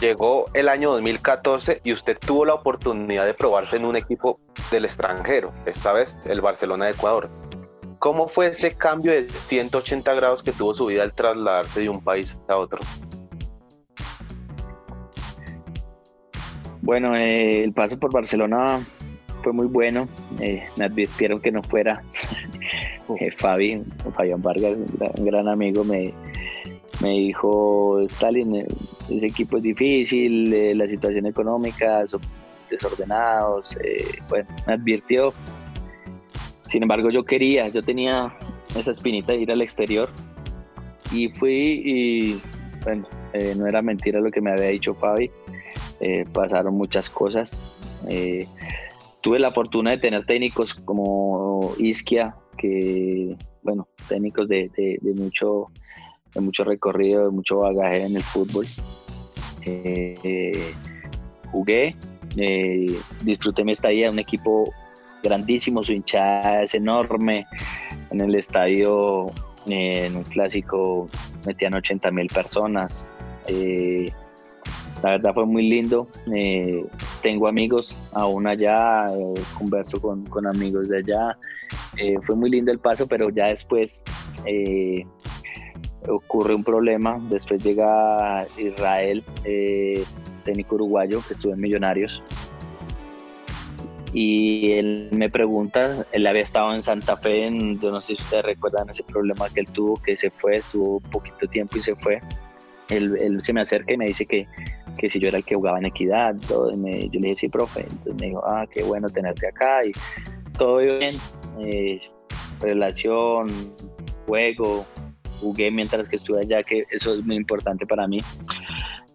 llegó 0.00 0.46
el 0.54 0.68
año 0.68 0.90
2014 0.92 1.80
y 1.84 1.92
usted 1.92 2.18
tuvo 2.18 2.44
la 2.44 2.54
oportunidad 2.54 3.26
de 3.26 3.34
probarse 3.34 3.76
en 3.76 3.84
un 3.84 3.96
equipo 3.96 4.40
del 4.70 4.84
extranjero, 4.84 5.52
esta 5.66 5.92
vez 5.92 6.16
el 6.24 6.40
Barcelona 6.40 6.86
de 6.86 6.92
Ecuador. 6.92 7.30
¿Cómo 7.98 8.28
fue 8.28 8.48
ese 8.48 8.76
cambio 8.76 9.12
de 9.12 9.24
180 9.26 10.14
grados 10.14 10.42
que 10.42 10.52
tuvo 10.52 10.72
su 10.72 10.86
vida 10.86 11.02
al 11.02 11.14
trasladarse 11.14 11.80
de 11.80 11.88
un 11.88 12.02
país 12.02 12.38
a 12.48 12.56
otro? 12.56 12.78
Bueno, 16.80 17.16
eh, 17.16 17.64
el 17.64 17.72
paso 17.72 17.98
por 17.98 18.12
Barcelona 18.12 18.80
fue 19.42 19.52
muy 19.52 19.66
bueno. 19.66 20.08
Eh, 20.38 20.64
me 20.76 20.84
advirtieron 20.84 21.40
que 21.40 21.50
no 21.50 21.62
fuera 21.62 22.02
eh, 23.20 23.32
Fabi, 23.32 23.82
Fabián 24.16 24.42
Vargas, 24.42 24.76
un 25.16 25.24
gran, 25.24 25.48
amigo, 25.48 25.82
me, 25.82 26.14
me 27.02 27.10
dijo, 27.10 28.00
Stalin, 28.02 28.64
ese 29.10 29.26
equipo 29.26 29.56
es 29.56 29.62
difícil, 29.62 30.52
eh, 30.52 30.74
la 30.74 30.86
situación 30.86 31.26
económica, 31.26 32.06
son 32.06 32.20
desordenados, 32.70 33.76
bueno, 34.28 34.48
me 34.66 34.74
advirtió. 34.74 35.32
Sin 36.62 36.82
embargo, 36.82 37.10
yo 37.10 37.24
quería, 37.24 37.68
yo 37.68 37.82
tenía 37.82 38.34
esa 38.76 38.90
espinita 38.90 39.32
de 39.32 39.40
ir 39.40 39.52
al 39.52 39.62
exterior 39.62 40.10
y 41.10 41.28
fui 41.28 41.82
y, 41.84 42.42
bueno, 42.84 43.08
no 43.56 43.66
era 43.66 43.80
mentira 43.80 44.20
lo 44.20 44.30
que 44.30 44.42
me 44.42 44.50
había 44.50 44.68
dicho 44.68 44.94
Fabi, 44.94 45.30
pasaron 46.34 46.74
muchas 46.74 47.08
cosas. 47.08 47.58
tuve 49.22 49.38
la 49.38 49.52
fortuna 49.52 49.92
de 49.92 49.98
tener 49.98 50.26
técnicos 50.26 50.74
como 50.74 51.72
Isquia, 51.78 52.36
que, 52.58 53.34
bueno, 53.62 53.88
técnicos 54.08 54.48
de, 54.48 54.98
mucho, 55.16 55.68
de 56.34 56.40
mucho 56.40 56.64
recorrido, 56.64 57.24
de 57.24 57.30
mucho 57.30 57.58
bagaje 57.58 58.04
en 58.04 58.16
el 58.16 58.22
fútbol. 58.22 58.66
Eh, 59.64 60.74
jugué, 61.50 61.96
Eh, 62.36 62.94
disfruté 63.24 63.64
mi 63.64 63.72
estadía, 63.72 64.10
un 64.10 64.18
equipo 64.18 64.72
grandísimo, 65.22 65.82
su 65.82 65.92
hinchada 65.92 66.62
es 66.62 66.74
enorme. 66.74 67.46
En 68.10 68.20
el 68.20 68.34
estadio, 68.34 69.28
eh, 69.66 70.06
en 70.06 70.16
un 70.16 70.22
clásico, 70.22 71.08
metían 71.46 71.74
80 71.74 72.10
mil 72.10 72.26
personas. 72.26 73.04
La 75.02 75.10
verdad 75.12 75.34
fue 75.34 75.46
muy 75.46 75.68
lindo. 75.68 76.06
tengo 77.22 77.48
amigos 77.48 77.96
aún 78.12 78.46
allá, 78.46 79.10
converso 79.56 80.00
con, 80.00 80.24
con, 80.26 80.46
amigos 80.46 80.88
de 80.88 80.98
allá. 80.98 81.38
fue 82.24 82.36
muy 82.36 82.50
lindo 82.50 82.70
el 82.70 82.78
paso, 82.78 83.06
pero 83.06 83.30
ya 83.30 83.46
después 83.46 84.04
ocurre 86.08 86.54
un 86.54 86.64
problema. 86.64 87.18
Después 87.28 87.62
llega 87.62 88.46
Israel, 88.56 89.24
eh, 89.44 90.04
técnico 90.44 90.76
uruguayo, 90.76 91.22
que 91.26 91.34
estuvo 91.34 91.52
en 91.52 91.60
Millonarios. 91.60 92.22
Y 94.12 94.72
él 94.72 95.08
me 95.12 95.28
pregunta, 95.28 96.06
él 96.12 96.26
había 96.26 96.42
estado 96.42 96.74
en 96.74 96.82
Santa 96.82 97.16
Fe, 97.18 97.46
en, 97.46 97.78
yo 97.78 97.90
no 97.90 98.00
sé 98.00 98.16
si 98.16 98.22
ustedes 98.22 98.44
recuerdan 98.44 98.88
ese 98.88 99.02
problema 99.02 99.50
que 99.50 99.60
él 99.60 99.66
tuvo, 99.70 99.96
que 99.96 100.16
se 100.16 100.30
fue, 100.30 100.56
estuvo 100.56 101.00
poquito 101.00 101.46
tiempo 101.46 101.76
y 101.76 101.82
se 101.82 101.94
fue. 101.94 102.20
Él, 102.88 103.38
se 103.42 103.52
me 103.52 103.60
acerca 103.60 103.92
y 103.92 103.98
me 103.98 104.06
dice 104.06 104.24
que, 104.24 104.46
que, 104.98 105.10
si 105.10 105.20
yo 105.20 105.28
era 105.28 105.38
el 105.38 105.44
que 105.44 105.54
jugaba 105.54 105.78
en 105.78 105.84
equidad, 105.84 106.34
todo, 106.48 106.70
yo 106.70 106.78
le 106.78 107.10
dije, 107.10 107.36
sí, 107.36 107.48
profe. 107.48 107.82
Entonces 107.82 108.14
me 108.14 108.28
dijo, 108.28 108.42
ah, 108.46 108.66
qué 108.70 108.82
bueno 108.82 109.10
tenerte 109.10 109.46
acá 109.46 109.84
y 109.84 109.92
todo 110.56 110.78
bien, 110.78 111.16
eh, 111.60 112.00
relación, 112.60 113.48
juego, 114.26 114.86
jugué 115.40 115.70
mientras 115.70 116.08
que 116.08 116.16
estuve 116.16 116.40
allá, 116.40 116.62
que 116.62 116.84
eso 116.90 117.14
es 117.14 117.24
muy 117.24 117.36
importante 117.36 117.86
para 117.86 118.06
mí. 118.06 118.20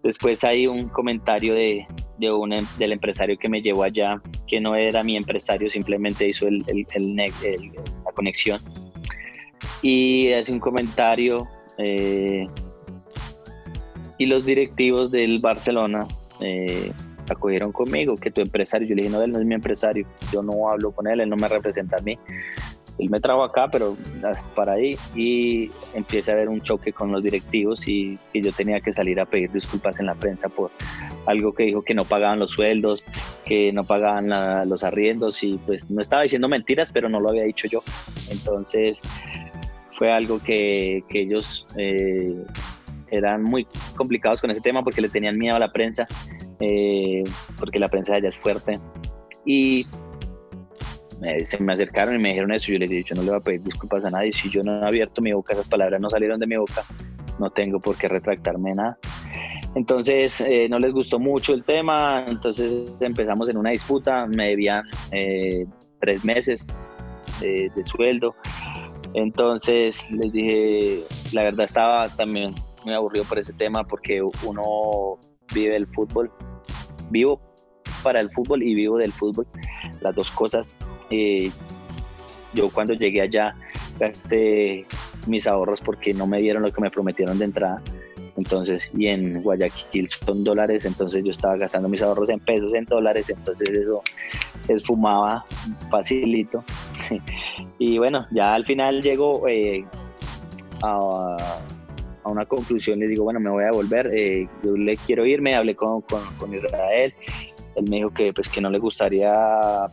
Después 0.03 0.43
hay 0.43 0.67
un 0.67 0.89
comentario 0.89 1.53
de, 1.53 1.87
de 2.17 2.31
un, 2.31 2.53
em, 2.53 2.65
del 2.77 2.91
empresario 2.91 3.37
que 3.37 3.47
me 3.47 3.61
llevó 3.61 3.83
allá, 3.83 4.21
que 4.47 4.59
no 4.59 4.75
era 4.75 5.03
mi 5.03 5.15
empresario, 5.15 5.69
simplemente 5.69 6.27
hizo 6.27 6.47
el, 6.47 6.65
el, 6.67 7.15
la 7.15 8.11
conexión. 8.13 8.59
Y 9.81 10.31
hace 10.33 10.51
un 10.51 10.59
comentario 10.59 11.47
eh, 11.77 12.47
y 14.17 14.25
los 14.25 14.45
directivos 14.45 15.11
del 15.11 15.39
Barcelona 15.39 16.07
eh, 16.41 16.91
acogieron 17.29 17.71
conmigo, 17.71 18.15
que 18.15 18.29
tu 18.29 18.41
empresario, 18.41 18.87
yo 18.87 18.95
le 18.95 19.03
dije, 19.03 19.13
no, 19.13 19.21
él 19.21 19.31
no 19.31 19.39
es 19.39 19.45
mi 19.45 19.55
empresario, 19.55 20.05
yo 20.31 20.43
no 20.43 20.69
hablo 20.69 20.91
con 20.91 21.07
él, 21.07 21.21
él 21.21 21.29
no 21.29 21.37
me 21.37 21.47
representa 21.47 21.97
a 21.97 22.01
mí 22.01 22.17
él 22.99 23.09
me 23.09 23.19
trajo 23.19 23.43
acá, 23.43 23.69
pero 23.71 23.97
para 24.55 24.73
ahí, 24.73 24.95
y 25.15 25.71
empieza 25.93 26.31
a 26.31 26.35
haber 26.35 26.49
un 26.49 26.61
choque 26.61 26.93
con 26.93 27.11
los 27.11 27.23
directivos 27.23 27.87
y, 27.87 28.19
yo 28.33 28.51
tenía 28.51 28.81
que 28.81 28.93
salir 28.93 29.19
a 29.19 29.25
pedir 29.25 29.51
disculpas 29.51 29.99
en 29.99 30.05
la 30.05 30.15
prensa 30.15 30.49
por 30.49 30.69
algo 31.25 31.53
que 31.53 31.63
dijo 31.63 31.81
que 31.81 31.93
no 31.93 32.03
pagaban 32.03 32.39
los 32.39 32.51
sueldos, 32.51 33.05
que 33.45 33.71
no 33.71 33.83
pagaban 33.83 34.69
los 34.69 34.83
arriendos 34.83 35.43
y 35.43 35.57
pues 35.65 35.89
no 35.89 36.01
estaba 36.01 36.23
diciendo 36.23 36.49
mentiras, 36.49 36.91
pero 36.91 37.09
no 37.09 37.19
lo 37.19 37.29
había 37.29 37.43
dicho 37.43 37.67
yo. 37.67 37.81
Entonces 38.29 38.99
fue 39.91 40.11
algo 40.11 40.39
que, 40.43 41.03
ellos 41.09 41.65
eh, 41.77 42.35
eran 43.11 43.43
muy 43.43 43.65
complicados 43.95 44.41
con 44.41 44.51
ese 44.51 44.61
tema 44.61 44.83
porque 44.83 45.01
le 45.01 45.09
tenían 45.09 45.37
miedo 45.37 45.55
a 45.55 45.59
la 45.59 45.71
prensa, 45.71 46.05
eh, 46.59 47.23
porque 47.59 47.79
la 47.79 47.87
prensa 47.87 48.13
de 48.13 48.17
allá 48.19 48.29
es 48.29 48.37
fuerte. 48.37 48.73
Y 49.45 49.85
se 51.45 51.61
me 51.61 51.73
acercaron 51.73 52.15
y 52.15 52.19
me 52.19 52.29
dijeron 52.29 52.51
eso, 52.51 52.71
yo 52.71 52.79
les 52.79 52.89
dije, 52.89 53.09
yo 53.09 53.15
no 53.15 53.23
le 53.23 53.29
voy 53.29 53.39
a 53.39 53.43
pedir 53.43 53.63
disculpas 53.63 54.05
a 54.05 54.09
nadie, 54.09 54.31
si 54.31 54.49
yo 54.49 54.61
no 54.63 54.83
he 54.83 54.87
abierto 54.87 55.21
mi 55.21 55.33
boca, 55.33 55.53
esas 55.53 55.67
palabras 55.67 55.99
no 55.99 56.09
salieron 56.09 56.39
de 56.39 56.47
mi 56.47 56.57
boca, 56.57 56.83
no 57.39 57.49
tengo 57.49 57.79
por 57.79 57.95
qué 57.97 58.07
retractarme 58.07 58.73
nada. 58.73 58.97
Entonces 59.75 60.41
eh, 60.41 60.67
no 60.69 60.77
les 60.77 60.91
gustó 60.91 61.19
mucho 61.19 61.53
el 61.53 61.63
tema, 61.63 62.25
entonces 62.27 62.95
empezamos 62.99 63.49
en 63.49 63.57
una 63.57 63.71
disputa, 63.71 64.27
me 64.27 64.49
debían 64.49 64.83
eh, 65.11 65.65
tres 65.99 66.23
meses 66.23 66.67
de, 67.39 67.71
de 67.75 67.83
sueldo, 67.83 68.35
entonces 69.13 70.09
les 70.11 70.31
dije, 70.31 70.99
la 71.33 71.43
verdad 71.43 71.65
estaba 71.65 72.09
también 72.09 72.53
muy 72.85 72.93
aburrido 72.93 73.25
por 73.25 73.39
ese 73.39 73.53
tema 73.53 73.83
porque 73.83 74.21
uno 74.21 75.17
vive 75.53 75.75
el 75.75 75.87
fútbol, 75.87 76.31
vivo 77.09 77.39
para 78.03 78.19
el 78.19 78.29
fútbol 78.31 78.63
y 78.63 78.75
vivo 78.75 78.97
del 78.97 79.11
fútbol, 79.11 79.47
las 80.01 80.15
dos 80.15 80.29
cosas. 80.31 80.75
Eh, 81.09 81.51
yo 82.53 82.69
cuando 82.69 82.93
llegué 82.93 83.21
allá 83.21 83.55
gasté 83.99 84.85
mis 85.27 85.47
ahorros 85.47 85.81
porque 85.81 86.13
no 86.13 86.27
me 86.27 86.39
dieron 86.39 86.63
lo 86.63 86.71
que 86.71 86.81
me 86.81 86.91
prometieron 86.91 87.37
de 87.39 87.45
entrada. 87.45 87.81
Entonces, 88.35 88.89
y 88.97 89.07
en 89.07 89.43
Guayaquil 89.43 90.09
son 90.09 90.43
dólares, 90.43 90.85
entonces 90.85 91.23
yo 91.23 91.29
estaba 91.29 91.55
gastando 91.55 91.87
mis 91.87 92.01
ahorros 92.01 92.31
en 92.31 92.39
pesos, 92.39 92.73
en 92.73 92.85
dólares, 92.85 93.29
entonces 93.29 93.69
eso 93.69 94.01
se 94.59 94.73
esfumaba 94.73 95.45
facilito. 95.91 96.63
y 97.77 97.99
bueno, 97.99 98.25
ya 98.31 98.55
al 98.55 98.65
final 98.65 99.03
llego 99.03 99.47
eh, 99.47 99.85
a, 100.81 101.37
una 102.25 102.45
conclusión, 102.47 102.99
le 102.99 103.07
digo, 103.07 103.23
bueno, 103.25 103.39
me 103.39 103.51
voy 103.51 103.63
a 103.63 103.67
devolver, 103.67 104.09
eh, 104.11 104.47
yo 104.63 104.75
le 104.75 104.97
quiero 104.97 105.27
irme, 105.27 105.55
hablé 105.55 105.75
con, 105.75 106.01
con, 106.01 106.21
con 106.37 106.55
Israel 106.55 107.13
él 107.75 107.85
me 107.89 107.97
dijo 107.97 108.11
que 108.11 108.33
pues 108.33 108.49
que 108.49 108.61
no 108.61 108.69
le 108.69 108.79
gustaría 108.79 109.33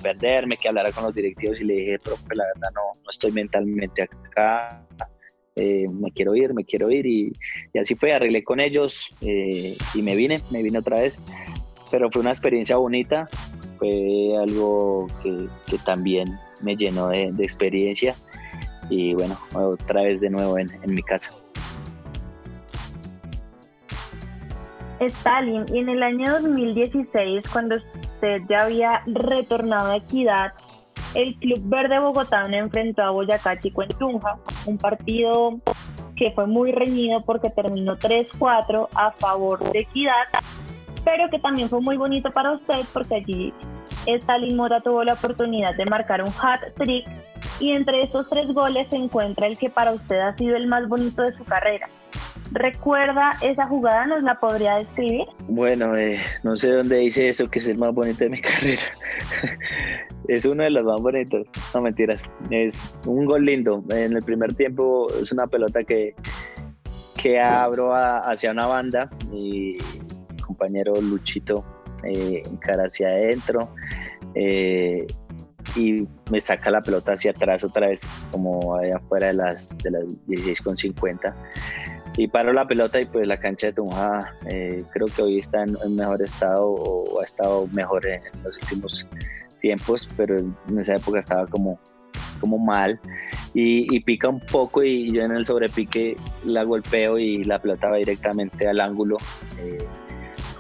perderme, 0.03 0.57
que 0.57 0.69
hablara 0.69 0.93
con 0.93 1.05
los 1.05 1.15
directivos 1.15 1.61
y 1.61 1.65
le 1.65 1.75
dije, 1.75 1.99
profe, 1.99 2.35
la 2.35 2.45
verdad 2.55 2.71
no, 2.75 3.01
no 3.03 3.11
estoy 3.11 3.33
mentalmente 3.33 4.03
acá, 4.03 4.87
eh, 5.57 5.87
me 5.93 6.11
quiero 6.13 6.35
ir, 6.35 6.55
me 6.55 6.65
quiero 6.65 6.91
ir 6.91 7.07
y, 7.07 7.33
así 7.79 7.95
fue, 7.95 8.13
arreglé 8.13 8.45
con 8.45 8.61
ellos 8.61 9.15
eh, 9.21 9.75
y 9.95 10.03
me 10.03 10.15
vine, 10.15 10.41
me 10.51 10.63
vine 10.63 10.79
otra 10.79 11.01
vez, 11.01 11.21
pero 11.91 12.11
fue 12.11 12.21
una 12.21 12.31
experiencia 12.31 12.77
bonita, 12.77 13.29
fue 13.79 14.37
algo 14.39 15.07
que, 15.23 15.49
también 15.85 16.29
me 16.63 16.77
llenó 16.77 17.09
de, 17.09 17.33
experiencia 17.39 18.15
y 18.89 19.15
bueno, 19.15 19.39
otra 19.55 20.03
vez 20.03 20.21
de 20.21 20.31
nuevo 20.31 20.59
en 20.59 20.69
mi 20.87 21.03
casa. 21.03 21.40
Stalin, 25.01 25.65
y 25.73 25.79
en 25.79 25.89
el 25.89 26.03
año 26.03 26.31
2016, 26.33 27.49
cuando 27.51 27.77
usted 27.77 28.43
ya 28.49 28.63
había 28.63 29.03
retornado 29.07 29.93
a 29.93 29.97
Equidad, 29.97 30.53
el 31.15 31.35
Club 31.37 31.61
Verde 31.65 31.99
Bogotá 31.99 32.43
enfrentó 32.51 33.03
a 33.03 33.11
Boyacá 33.11 33.59
Chico 33.59 33.83
en 33.83 33.89
Tunja, 33.91 34.37
un 34.67 34.79
partido 34.79 35.59
que 36.15 36.31
fue 36.33 36.47
muy 36.47 36.71
reñido 36.71 37.23
porque 37.25 37.51
terminó 37.51 37.97
3-4 37.97 38.89
a 38.95 39.11
favor 39.13 39.59
de 39.73 39.81
Equidad, 39.81 40.29
pero 41.05 41.29
que 41.31 41.39
también 41.39 41.69
fue 41.69 41.81
muy 41.81 41.97
bonito 41.97 42.31
para 42.31 42.53
usted 42.53 42.81
porque 42.93 43.17
allí 43.17 43.55
Stalin 44.07 44.57
Mora 44.57 44.81
tuvo 44.81 45.03
la 45.03 45.15
oportunidad 45.15 45.75
de 45.75 45.87
marcar 45.87 46.23
un 46.23 46.33
hat 46.41 46.61
trick 46.77 47.09
y 47.59 47.73
entre 47.73 48.03
estos 48.03 48.29
tres 48.29 48.53
goles 48.53 48.87
se 48.91 48.97
encuentra 48.97 49.47
el 49.47 49.59
que 49.59 49.71
para 49.71 49.93
usted 49.93 50.19
ha 50.21 50.37
sido 50.37 50.57
el 50.57 50.67
más 50.67 50.89
bonito 50.89 51.23
de 51.23 51.33
su 51.37 51.45
carrera, 51.45 51.89
recuerda 52.53 53.33
esa 53.41 53.67
jugada? 53.67 54.07
¿Nos 54.07 54.23
la 54.23 54.39
podría 54.39 54.75
describir? 54.77 55.27
Bueno, 55.49 55.97
eh, 55.97 56.19
no 56.43 56.57
sé 56.57 56.71
dónde 56.71 56.99
dice 56.99 57.29
eso, 57.29 57.49
que 57.49 57.59
es 57.59 57.69
el 57.69 57.79
más 57.79 57.95
bonito 57.95 58.25
de 58.25 58.31
mi 58.31 58.41
carrera. 58.41 58.83
es 60.29 60.45
uno 60.45 60.63
de 60.63 60.71
los 60.71 60.85
más 60.85 61.01
bonitos. 61.01 61.47
No 61.75 61.83
mentiras. 61.83 62.31
Es 62.51 62.95
un 63.07 63.25
gol 63.25 63.45
lindo. 63.45 63.83
En 63.91 64.15
el 64.15 64.23
primer 64.23 64.55
tiempo 64.55 65.09
es 65.23 65.33
una 65.33 65.47
pelota 65.47 65.83
que, 65.85 66.15
que 67.17 67.41
abro 67.41 67.95
hacia 67.95 68.51
una 68.51 68.67
banda 68.67 69.11
y 69.33 69.79
compañero 70.47 71.01
Luchito 71.01 71.65
eh, 72.05 72.43
encara 72.51 72.85
hacia 72.85 73.09
adentro. 73.09 73.73
Eh, 74.35 75.07
y 75.77 76.09
me 76.33 76.41
saca 76.41 76.71
la 76.71 76.81
pelota 76.81 77.13
hacia 77.13 77.31
atrás 77.31 77.63
otra 77.63 77.89
vez, 77.89 78.21
como 78.33 78.75
allá 78.75 78.97
afuera 78.97 79.29
de 79.29 79.35
las, 79.35 79.79
de 79.79 79.91
las 79.93 80.05
16,50 80.27 81.33
y 82.21 82.29
paro 82.29 82.53
la 82.53 82.67
pelota 82.67 83.01
y 83.01 83.07
pues 83.07 83.27
la 83.27 83.39
cancha 83.39 83.69
de 83.69 83.73
Tunja 83.73 84.37
eh, 84.47 84.85
creo 84.93 85.07
que 85.07 85.23
hoy 85.23 85.39
está 85.39 85.63
en, 85.63 85.97
mejor 85.97 86.21
estado 86.21 86.67
o 86.67 87.19
ha 87.19 87.25
estado 87.25 87.67
mejor 87.69 88.07
en, 88.07 88.21
los 88.45 88.59
últimos 88.59 89.09
tiempos, 89.63 90.07
pero 90.19 90.37
en 90.37 90.79
esa 90.79 90.97
época 90.97 91.21
estaba 91.21 91.47
como, 91.47 91.81
como 92.39 92.59
mal 92.59 93.01
y, 93.55 93.99
pica 94.01 94.29
un 94.29 94.41
poco 94.41 94.85
y 94.85 95.11
yo 95.11 95.23
en 95.23 95.33
el 95.33 95.47
sobrepique 95.47 96.19
la 96.45 96.63
golpeo 96.65 97.19
y 97.19 97.43
la 97.45 97.59
pelota 97.59 97.89
va 97.89 97.97
directamente 97.97 98.69
al 98.69 98.83
ángulo, 98.83 99.17
eh, 99.59 99.79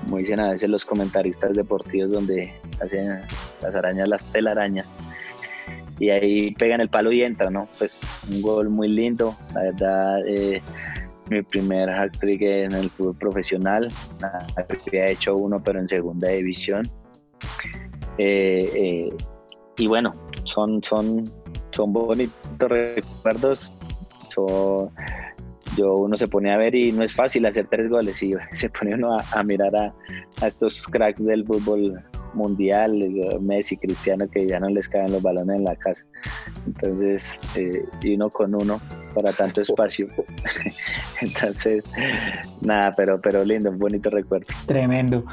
como 0.02 0.16
dicen 0.16 0.40
a 0.40 0.52
veces 0.52 0.70
los 0.70 0.86
comentaristas 0.86 1.52
deportivos 1.52 2.10
donde 2.10 2.54
hacen 2.82 3.20
las 3.60 3.74
arañas, 3.74 4.08
las 4.08 4.24
telarañas 4.32 4.88
y 5.98 6.08
ahí 6.08 6.52
pegan 6.54 6.80
el 6.80 6.88
palo 6.88 7.12
y 7.12 7.22
entra, 7.22 7.50
¿no? 7.50 7.68
Pues 7.78 8.00
un 8.30 8.40
gol 8.40 8.70
muy 8.70 8.88
lindo, 8.88 9.36
la 9.54 9.62
verdad. 9.64 10.26
Eh, 10.26 10.62
mi 11.30 11.42
primer 11.42 11.88
hat 11.88 12.10
trick 12.18 12.42
en 12.42 12.72
el 12.72 12.90
fútbol 12.90 13.16
profesional. 13.16 13.88
Había 14.86 15.10
hecho 15.10 15.36
uno, 15.36 15.62
pero 15.62 15.78
en 15.78 15.88
segunda 15.88 16.28
división. 16.28 16.82
Eh, 18.18 18.70
eh, 18.74 19.08
y 19.78 19.86
bueno, 19.86 20.14
son, 20.44 20.82
son, 20.82 21.24
son 21.70 21.92
bonitos 21.92 22.68
recuerdos. 22.68 23.72
yo 25.76 25.94
uno 25.94 26.16
se 26.16 26.26
pone 26.26 26.52
a 26.52 26.58
ver 26.58 26.74
y 26.74 26.92
no 26.92 27.04
es 27.04 27.14
fácil 27.14 27.46
hacer 27.46 27.68
tres 27.70 27.88
goles 27.88 28.22
y 28.22 28.32
se 28.52 28.68
pone 28.68 28.94
uno 28.94 29.16
a, 29.16 29.42
mirar 29.44 29.74
a, 29.76 29.94
estos 30.46 30.86
cracks 30.88 31.24
del 31.24 31.46
fútbol 31.46 32.02
mundial, 32.34 32.92
Messi, 33.40 33.76
Cristiano, 33.76 34.28
que 34.28 34.46
ya 34.46 34.60
no 34.60 34.68
les 34.68 34.88
caen 34.88 35.12
los 35.12 35.22
balones 35.22 35.56
en 35.56 35.64
la 35.64 35.76
casa. 35.76 36.04
Entonces, 36.66 37.40
eh, 37.56 37.84
y 38.02 38.14
uno 38.14 38.30
con 38.30 38.54
uno 38.54 38.80
para 39.14 39.32
tanto 39.32 39.60
espacio. 39.62 40.08
Entonces, 41.20 41.84
nada, 42.60 42.94
pero, 42.96 43.20
pero 43.20 43.44
lindo, 43.44 43.70
un 43.70 43.78
bonito 43.78 44.10
recuerdo. 44.10 44.46
Tremendo. 44.66 45.24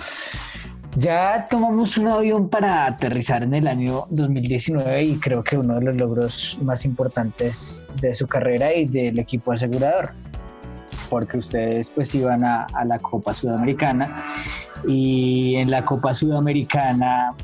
Ya 0.96 1.48
tomamos 1.48 1.96
un 1.98 2.08
avión 2.08 2.50
para 2.50 2.86
aterrizar 2.86 3.44
en 3.44 3.54
el 3.54 3.68
año 3.68 4.08
2019 4.10 5.04
y 5.04 5.20
creo 5.20 5.44
que 5.44 5.58
uno 5.58 5.76
de 5.76 5.82
los 5.82 5.96
logros 5.96 6.58
más 6.62 6.86
importantes 6.86 7.86
de 8.02 8.16
su 8.16 8.26
carrera 8.26 8.74
y 8.74 8.88
del 8.88 9.20
equipo 9.20 9.52
asegurador, 9.52 10.14
porque 11.08 11.38
ustedes 11.38 11.92
pues 11.92 12.16
iban 12.16 12.44
a, 12.44 12.66
a 12.74 12.84
la 12.84 12.98
Copa 12.98 13.36
Sudamericana 13.36 14.24
y 14.88 15.58
en 15.58 15.70
la 15.70 15.86
Copa 15.86 16.16
Sudamericana 16.16 17.36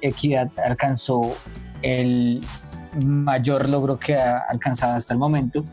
Equidad 0.00 0.50
alcanzó 0.64 1.36
el 1.82 2.40
mayor 3.04 3.68
logro 3.68 3.98
que 3.98 4.16
ha 4.16 4.38
alcanzado 4.48 4.94
hasta 4.94 5.14
el 5.14 5.18
momento, 5.18 5.64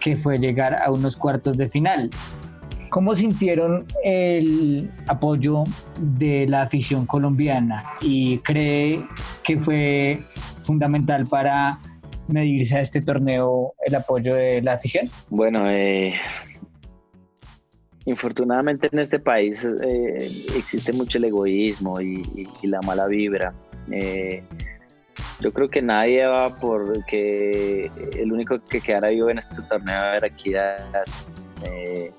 que 0.00 0.16
fue 0.16 0.38
llegar 0.38 0.74
a 0.74 0.90
unos 0.90 1.16
cuartos 1.16 1.56
de 1.56 1.68
final. 1.68 2.10
¿Cómo 2.90 3.14
sintieron 3.14 3.84
el 4.02 4.90
apoyo 5.08 5.64
de 6.00 6.46
la 6.48 6.62
afición 6.62 7.04
colombiana 7.04 7.84
y 8.00 8.38
cree 8.38 9.04
que 9.42 9.58
fue 9.58 10.22
fundamental 10.62 11.26
para 11.26 11.78
medirse 12.28 12.76
a 12.76 12.80
este 12.80 13.02
torneo 13.02 13.74
el 13.84 13.94
apoyo 13.94 14.34
de 14.34 14.62
la 14.62 14.74
afición? 14.74 15.10
Bueno, 15.28 15.68
eh, 15.68 16.14
infortunadamente 18.06 18.88
en 18.90 18.98
este 18.98 19.18
país 19.18 19.64
eh, 19.64 20.16
existe 20.56 20.92
mucho 20.92 21.18
el 21.18 21.24
egoísmo 21.24 22.00
y, 22.00 22.22
la 22.62 22.80
mala 22.82 23.06
vibra. 23.06 23.52
Eh, 23.90 24.42
yo 25.40 25.52
creo 25.52 25.68
que 25.68 25.82
nadie 25.82 26.26
va 26.26 26.54
por 26.56 27.04
que 27.04 27.90
el 28.16 28.32
único 28.32 28.58
que 28.60 28.80
quedara 28.80 29.08
vivo 29.08 29.30
en 29.30 29.38
este 29.38 29.62
torneo 29.62 30.14
era 30.14 30.26
Equidad. 30.26 31.04
Eh, 31.64 32.12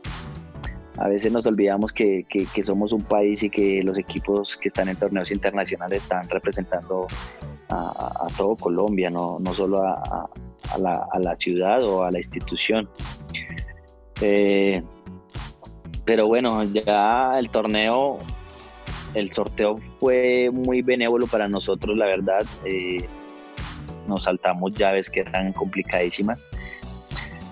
a 0.98 1.08
veces 1.08 1.32
nos 1.32 1.46
olvidamos 1.46 1.92
que, 1.94 2.26
somos 2.64 2.94
un 2.94 3.02
país 3.02 3.44
y 3.44 3.50
que 3.50 3.82
los 3.84 3.98
equipos 3.98 4.58
que 4.58 4.68
están 4.68 4.90
en 4.90 4.98
torneos 4.98 5.32
internacionales 5.32 6.04
están 6.04 6.28
representando 6.30 7.08
a, 7.70 8.28
todo 8.38 8.56
Colombia, 8.56 9.10
no, 9.10 9.38
no 9.40 9.54
solo 9.54 9.82
a, 9.84 10.30
la, 10.78 11.36
ciudad 11.36 11.84
o 11.84 12.04
a 12.04 12.12
la 12.12 12.18
institución. 12.18 12.90
Eh, 14.22 14.82
pero 16.06 16.28
bueno, 16.28 16.64
ya 16.66 17.38
el 17.38 17.50
torneo, 17.50 18.18
el 19.14 19.32
sorteo 19.32 19.80
fue 20.00 20.50
muy 20.52 20.82
benévolo 20.82 21.28
para 21.28 21.48
nosotros, 21.48 21.98
la 21.98 22.06
verdad. 22.06 22.46
Eh, 22.66 23.06
nos 24.08 24.24
saltamos 24.24 24.74
llaves 24.74 25.10
que 25.10 25.22
eran 25.22 25.54
complicadísimas. 25.54 26.46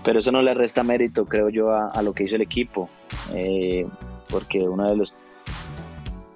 Pero 0.04 0.20
eso 0.20 0.32
no 0.32 0.42
le 0.42 0.54
resta 0.54 0.84
mérito, 0.84 1.25
creo 1.25 1.50
yo, 1.50 1.72
a, 1.72 2.01
lo 2.01 2.13
que 2.13 2.24
hizo 2.24 2.36
el 2.36 2.42
equipo. 2.42 2.89
Eh, 3.34 3.86
porque 4.30 4.60
uno 4.60 4.88
de 4.88 4.96
los, 4.96 5.13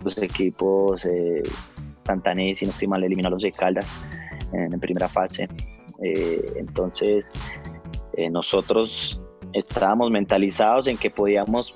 los 0.04 0.18
equipos, 0.18 1.06
eh, 1.06 1.42
si 2.56 2.66
no 2.66 2.72
estoy 2.72 2.88
mal, 2.88 3.04
eliminó 3.04 3.30
a 3.30 3.32
los 3.32 3.44
de 3.44 3.52
Caldas 3.52 3.92
en, 4.54 4.74
en 4.74 4.80
primera 4.80 5.08
fase. 5.08 5.48
Eh, 6.04 6.44
entonces, 6.58 7.32
nosotros 8.30 9.22
estábamos 9.54 10.12
mentalizados 10.12 10.88
en 10.88 10.98
que 10.98 11.10
podíamos 11.10 11.74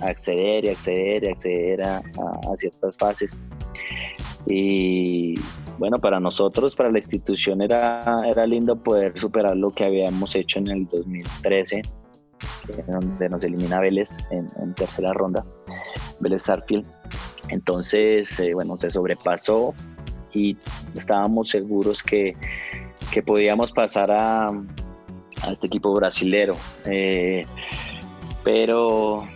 acceder 0.00 0.64
y 0.64 0.68
acceder 0.68 1.24
y 1.24 1.28
acceder 1.28 1.82
a, 1.82 2.02
ciertas 2.56 2.96
fases. 2.96 3.40
Y 4.46 5.34
bueno, 5.78 5.98
para 5.98 6.20
nosotros, 6.20 6.76
para 6.76 6.90
la 6.90 6.98
institución 6.98 7.62
era, 7.62 8.22
era 8.28 8.46
lindo 8.46 8.76
poder 8.76 9.18
superar 9.18 9.56
lo 9.56 9.70
que 9.70 9.84
habíamos 9.84 10.34
hecho 10.36 10.58
en 10.58 10.68
el 10.68 10.86
2013, 10.86 11.82
donde 12.86 13.28
nos 13.28 13.42
elimina 13.44 13.80
Vélez 13.80 14.18
en, 14.30 14.74
tercera 14.74 15.12
ronda, 15.12 15.44
Vélez 16.20 16.42
Sarfield. 16.42 16.86
Entonces, 17.48 18.38
eh, 18.40 18.54
bueno, 18.54 18.78
se 18.78 18.90
sobrepasó 18.90 19.74
y 20.32 20.56
estábamos 20.94 21.48
seguros 21.48 22.02
que, 22.02 22.36
que 23.12 23.22
podíamos 23.22 23.72
pasar 23.72 24.10
a, 24.10 24.48
a 24.48 25.52
este 25.52 25.66
equipo 25.66 25.92
brasilero. 25.94 26.56
Eh, 26.86 27.46
pero 28.42 29.26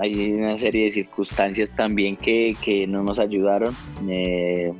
hay 0.00 0.32
una 0.32 0.56
serie 0.58 0.86
de 0.86 0.92
circunstancias 0.92 1.76
también 1.76 2.16
que, 2.16 2.86
no 2.88 3.02
nos 3.02 3.18
ayudaron. 3.18 3.74
Eh, 4.08 4.72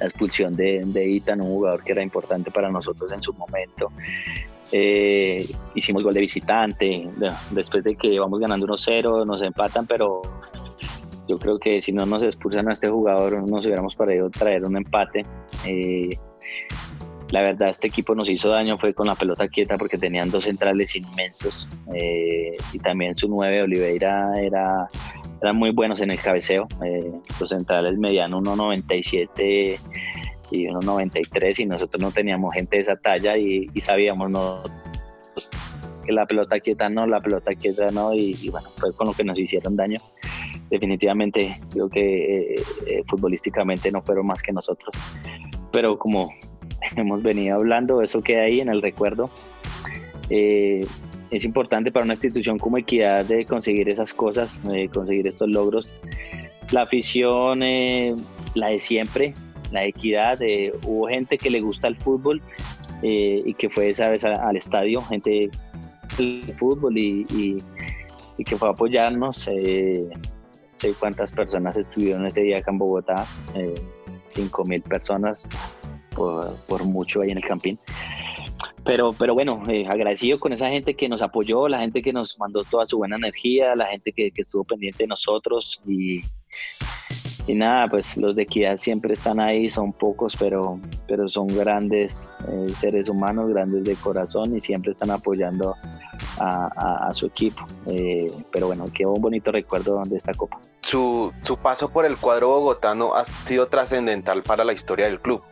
la 0.00 0.06
expulsión 0.06 0.54
de, 0.54 1.08
Itan, 1.08 1.40
un 1.40 1.48
jugador 1.48 1.82
que 1.82 1.92
era 1.92 2.02
importante 2.02 2.50
para 2.50 2.70
nosotros 2.70 3.10
en 3.12 3.22
su 3.22 3.32
momento. 3.34 3.90
Eh, 4.70 5.46
hicimos 5.74 6.02
gol 6.02 6.14
de 6.14 6.20
visitante, 6.20 7.08
después 7.50 7.84
de 7.84 7.94
que 7.96 8.18
vamos 8.18 8.40
ganando 8.40 8.66
1-0, 8.66 9.26
nos 9.26 9.42
empatan, 9.42 9.86
pero 9.86 10.22
yo 11.28 11.38
creo 11.38 11.58
que 11.58 11.82
si 11.82 11.92
no 11.92 12.06
nos 12.06 12.24
expulsan 12.24 12.68
a 12.68 12.72
este 12.72 12.88
jugador, 12.88 13.48
nos 13.48 13.66
hubiéramos 13.66 13.94
podido 13.94 14.30
traer 14.30 14.64
un 14.64 14.76
empate. 14.76 15.24
Eh, 15.66 16.10
la 17.32 17.40
verdad, 17.40 17.70
este 17.70 17.88
equipo 17.88 18.14
nos 18.14 18.28
hizo 18.28 18.50
daño, 18.50 18.76
fue 18.76 18.92
con 18.92 19.06
la 19.06 19.14
pelota 19.14 19.48
quieta 19.48 19.78
porque 19.78 19.96
tenían 19.96 20.30
dos 20.30 20.44
centrales 20.44 20.94
inmensos 20.94 21.66
eh, 21.94 22.54
y 22.74 22.78
también 22.78 23.16
su 23.16 23.26
9, 23.26 23.62
Oliveira, 23.62 24.34
era, 24.38 24.86
eran 25.40 25.56
muy 25.56 25.70
buenos 25.70 26.02
en 26.02 26.10
el 26.10 26.20
cabeceo. 26.20 26.68
Eh, 26.84 27.10
los 27.40 27.48
centrales 27.48 27.96
medían 27.96 28.32
1,97 28.32 29.78
y 30.50 30.66
1,93 30.66 31.60
y 31.60 31.64
nosotros 31.64 32.02
no 32.02 32.10
teníamos 32.10 32.52
gente 32.52 32.76
de 32.76 32.82
esa 32.82 32.96
talla 32.96 33.38
y, 33.38 33.66
sabíamos 33.80 34.30
no, 34.30 34.62
que 36.04 36.12
la 36.12 36.26
pelota 36.26 36.60
quieta 36.60 36.90
no, 36.90 37.06
la 37.06 37.22
pelota 37.22 37.54
quieta 37.54 37.90
no 37.90 38.12
y, 38.12 38.50
bueno, 38.50 38.68
fue 38.76 38.92
con 38.92 39.06
lo 39.06 39.14
que 39.14 39.24
nos 39.24 39.38
hicieron 39.38 39.74
daño. 39.74 40.02
Definitivamente 40.68 41.58
creo 41.72 41.88
que 41.88 42.56
eh, 42.56 43.04
futbolísticamente 43.06 43.90
no 43.90 44.02
fueron 44.02 44.26
más 44.26 44.42
que 44.42 44.52
nosotros, 44.52 44.94
pero 45.70 45.98
como 45.98 46.30
hemos 46.96 47.22
venido 47.22 47.56
hablando, 47.56 48.02
eso 48.02 48.22
queda 48.22 48.42
ahí 48.42 48.60
en 48.60 48.68
el 48.68 48.82
recuerdo. 48.82 49.30
Eh, 50.30 50.86
es 51.30 51.44
importante 51.44 51.90
para 51.90 52.04
una 52.04 52.14
institución 52.14 52.58
como 52.58 52.78
Equidad 52.78 53.24
de 53.24 53.44
conseguir 53.44 53.88
esas 53.88 54.12
cosas, 54.12 54.62
de 54.64 54.88
conseguir 54.88 55.26
estos 55.26 55.48
logros. 55.48 55.94
La 56.70 56.82
afición, 56.82 57.62
eh, 57.62 58.14
la 58.54 58.68
de 58.68 58.80
siempre, 58.80 59.34
la 59.70 59.84
equidad, 59.84 60.40
eh, 60.42 60.72
hubo 60.86 61.08
gente 61.08 61.38
que 61.38 61.50
le 61.50 61.60
gusta 61.60 61.88
el 61.88 61.96
fútbol 61.96 62.42
y 63.04 63.54
que 63.54 63.68
fue 63.68 63.90
esa 63.90 64.08
vez 64.10 64.24
al 64.24 64.56
estadio, 64.56 65.02
gente 65.02 65.50
del 66.16 66.54
fútbol 66.56 66.96
y, 66.96 67.26
y, 68.38 68.44
que 68.44 68.56
fue 68.56 68.68
a 68.68 68.70
apoyarnos. 68.70 69.38
sé 69.38 70.94
cuántas 71.00 71.32
personas 71.32 71.76
estuvieron 71.76 72.24
ese 72.26 72.42
día 72.42 72.58
acá 72.58 72.70
en 72.70 72.78
Bogotá, 72.78 73.26
cinco 74.28 74.64
mil 74.64 74.82
personas, 74.82 75.44
por, 76.66 76.84
mucho 76.84 77.20
ahí 77.20 77.30
en 77.30 77.38
el 77.38 77.44
campín. 77.44 77.78
Pero, 78.84 79.12
pero 79.12 79.34
bueno, 79.34 79.62
eh, 79.68 79.86
agradecido 79.86 80.40
con 80.40 80.52
esa 80.52 80.68
gente 80.68 80.94
que 80.94 81.08
nos 81.08 81.22
apoyó, 81.22 81.68
la 81.68 81.80
gente 81.80 82.02
que 82.02 82.12
nos 82.12 82.38
mandó 82.38 82.64
toda 82.64 82.84
su 82.86 82.98
buena 82.98 83.16
energía, 83.16 83.76
la 83.76 83.86
gente 83.86 84.12
que, 84.12 84.32
estuvo 84.34 84.64
pendiente 84.64 85.04
de 85.04 85.06
nosotros 85.06 85.80
y, 85.86 86.20
y 87.46 87.54
nada, 87.54 87.88
pues 87.88 88.16
los 88.16 88.34
de 88.34 88.42
Equidad 88.42 88.76
siempre 88.78 89.12
están 89.12 89.38
ahí, 89.38 89.70
son 89.70 89.92
pocos, 89.92 90.36
pero, 90.36 90.80
pero 91.06 91.28
son 91.28 91.46
grandes 91.46 92.28
eh, 92.48 92.72
seres 92.74 93.08
humanos, 93.08 93.50
grandes 93.50 93.84
de 93.84 93.94
corazón 93.94 94.56
y 94.56 94.60
siempre 94.60 94.90
están 94.90 95.12
apoyando 95.12 95.76
a, 96.38 97.08
su 97.12 97.26
equipo. 97.26 97.64
Eh, 97.86 98.32
pero 98.50 98.66
bueno, 98.66 98.84
quedó 98.92 99.12
un 99.12 99.22
bonito 99.22 99.52
recuerdo 99.52 100.02
de 100.04 100.16
esta 100.16 100.34
copa. 100.34 100.60
Su, 100.80 101.32
su 101.42 101.56
paso 101.56 101.88
por 101.90 102.04
el 102.04 102.16
cuadro 102.16 102.48
bogotano 102.48 103.14
ha 103.14 103.24
sido 103.24 103.68
trascendental 103.68 104.42
para 104.42 104.64
la 104.64 104.72
historia 104.72 105.06
del 105.06 105.20
club 105.20 105.42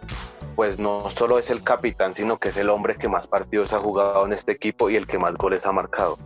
pues 0.56 0.78
no 0.78 1.08
solo 1.10 1.38
es 1.38 1.50
el 1.50 1.62
capitán, 1.62 2.14
sino 2.14 2.38
que 2.38 2.50
es 2.50 2.56
el 2.56 2.70
hombre 2.70 2.96
que 2.96 3.08
más 3.08 3.26
partidos 3.26 3.72
ha 3.72 3.78
jugado 3.78 4.24
en 4.26 4.32
este 4.32 4.52
equipo 4.52 4.90
y 4.90 4.96
el 4.96 5.06
que 5.06 5.18
más 5.18 5.34
goles 5.34 5.66
ha 5.66 5.72
marcado. 5.72 6.18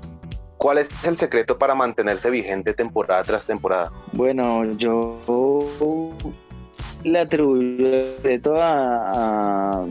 ¿Cuál 0.56 0.78
es 0.78 0.88
el 1.04 1.16
secreto 1.16 1.58
para 1.58 1.74
mantenerse 1.74 2.30
vigente 2.30 2.72
temporada 2.72 3.22
tras 3.24 3.44
temporada? 3.44 3.92
Bueno, 4.12 4.64
yo 4.72 5.18
le 7.04 7.20
atribuyo 7.20 8.18
de 8.22 8.38
todo 8.38 8.56
a, 8.60 9.86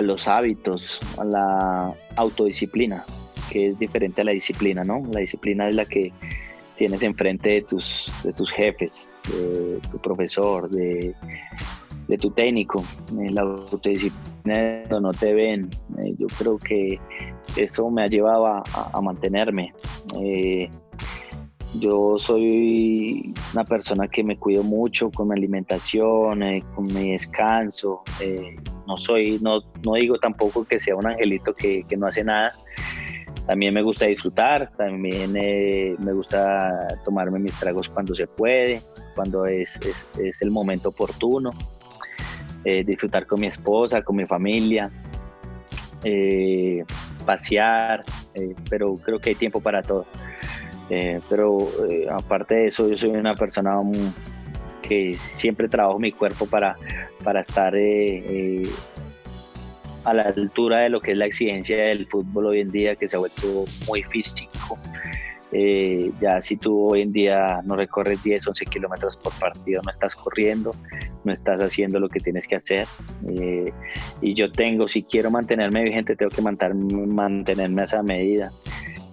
los 0.00 0.26
hábitos, 0.26 1.00
a 1.18 1.24
la 1.24 1.94
autodisciplina, 2.16 3.04
que 3.50 3.66
es 3.66 3.78
diferente 3.78 4.22
a 4.22 4.24
la 4.24 4.32
disciplina, 4.32 4.82
¿no? 4.84 5.02
La 5.12 5.20
disciplina 5.20 5.68
es 5.68 5.74
la 5.74 5.84
que 5.84 6.12
tienes 6.76 7.02
enfrente 7.02 7.50
de 7.50 7.62
tus, 7.62 8.10
de 8.22 8.32
tus 8.32 8.50
jefes, 8.52 9.10
de 9.28 9.80
tu 9.90 9.98
profesor, 9.98 10.68
de, 10.70 11.14
de 12.08 12.16
tu 12.18 12.30
técnico, 12.30 12.84
en 13.18 13.34
la 13.34 13.42
autodisciplina 13.42 14.82
no 15.00 15.12
te 15.12 15.34
ven. 15.34 15.68
Eh, 15.98 16.14
yo 16.18 16.26
creo 16.38 16.58
que 16.58 17.00
eso 17.56 17.90
me 17.90 18.04
ha 18.04 18.06
llevado 18.06 18.46
a, 18.46 19.00
mantenerme. 19.02 19.72
Eh, 20.20 20.68
yo 21.80 22.18
soy 22.18 23.34
una 23.52 23.64
persona 23.64 24.08
que 24.08 24.22
me 24.22 24.38
cuido 24.38 24.62
mucho 24.62 25.10
con 25.10 25.28
mi 25.28 25.34
alimentación, 25.34 26.42
eh, 26.42 26.62
con 26.74 26.86
mi 26.86 27.12
descanso. 27.12 28.02
Eh, 28.20 28.56
no 28.86 28.96
soy, 28.96 29.38
no, 29.42 29.60
no 29.84 29.94
digo 29.94 30.18
tampoco 30.18 30.64
que 30.64 30.78
sea 30.78 30.96
un 30.96 31.06
angelito 31.06 31.54
que, 31.54 31.84
que 31.88 31.96
no 31.96 32.06
hace 32.06 32.24
nada. 32.24 32.54
También 33.46 33.74
me 33.74 33.82
gusta 33.82 34.06
disfrutar, 34.06 34.72
también 34.76 35.36
eh, 35.36 35.94
me 35.98 36.12
gusta 36.12 36.88
tomarme 37.04 37.38
mis 37.38 37.56
tragos 37.58 37.88
cuando 37.88 38.14
se 38.14 38.26
puede, 38.26 38.82
cuando 39.14 39.46
es, 39.46 39.78
es 40.18 40.42
el 40.42 40.50
momento 40.50 40.88
oportuno. 40.88 41.50
Disfrutar 42.84 43.26
con 43.26 43.40
mi 43.40 43.46
esposa, 43.46 44.02
con 44.02 44.16
mi 44.16 44.26
familia, 44.26 44.90
pasear, 47.24 48.02
pero 48.68 48.94
creo 48.94 49.18
que 49.18 49.30
hay 49.30 49.36
tiempo 49.36 49.60
para 49.60 49.82
todo. 49.82 50.06
Eh, 50.88 51.20
pero 51.28 51.58
eh, 51.90 52.06
aparte 52.10 52.54
de 52.54 52.66
eso, 52.68 52.88
yo 52.88 52.96
soy 52.96 53.10
una 53.10 53.34
persona 53.34 53.80
que 54.82 55.14
siempre 55.14 55.68
trabajo 55.68 55.98
mi 55.98 56.12
cuerpo 56.12 56.46
para, 56.46 56.76
para 57.24 57.40
estar 57.40 57.74
eh, 57.76 58.62
a 60.04 60.14
la 60.14 60.22
altura 60.22 60.80
de 60.80 60.90
lo 60.90 61.00
que 61.00 61.12
es 61.12 61.16
la 61.16 61.26
exigencia 61.26 61.76
del 61.76 62.06
fútbol 62.06 62.46
hoy 62.46 62.60
en 62.60 62.70
día, 62.70 62.94
que 62.94 63.08
se 63.08 63.16
ha 63.16 63.18
vuelto 63.18 63.64
muy 63.88 64.02
físico. 64.04 64.78
Ya 65.52 66.40
si 66.40 66.56
tú 66.56 66.90
hoy 66.90 67.02
en 67.02 67.12
día 67.12 67.60
no 67.64 67.76
recorres 67.76 68.22
10, 68.22 68.48
11 68.48 68.64
kilómetros 68.66 69.16
por 69.16 69.32
partido, 69.38 69.80
no 69.82 69.90
estás 69.90 70.14
corriendo, 70.14 70.70
no 71.24 71.32
estás 71.32 71.60
haciendo 71.60 72.00
lo 72.00 72.08
que 72.08 72.20
tienes 72.20 72.46
que 72.46 72.56
hacer. 72.56 72.86
y 74.20 74.34
yo 74.34 74.50
tengo, 74.50 74.88
si 74.88 75.02
quiero 75.02 75.30
mantenerme 75.30 75.84
vigente, 75.84 76.16
tengo 76.16 76.30
que 76.30 76.42
mantenerme 76.42 77.82
a 77.82 77.84
esa 77.84 78.02
medida. 78.02 78.50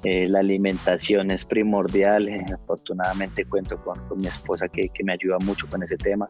Eh, 0.04 0.28
la 0.28 0.40
alimentación 0.40 1.32
es 1.32 1.46
primordial. 1.46 2.28
Eh, 2.28 2.46
afortunadamente 2.54 3.46
cuento 3.46 3.82
con, 3.82 4.00
mi 4.18 4.28
esposa 4.28 4.68
que, 4.68 4.90
me 5.04 5.14
ayuda 5.14 5.38
mucho 5.40 5.68
con 5.68 5.82
ese 5.82 5.96
tema, 5.98 6.28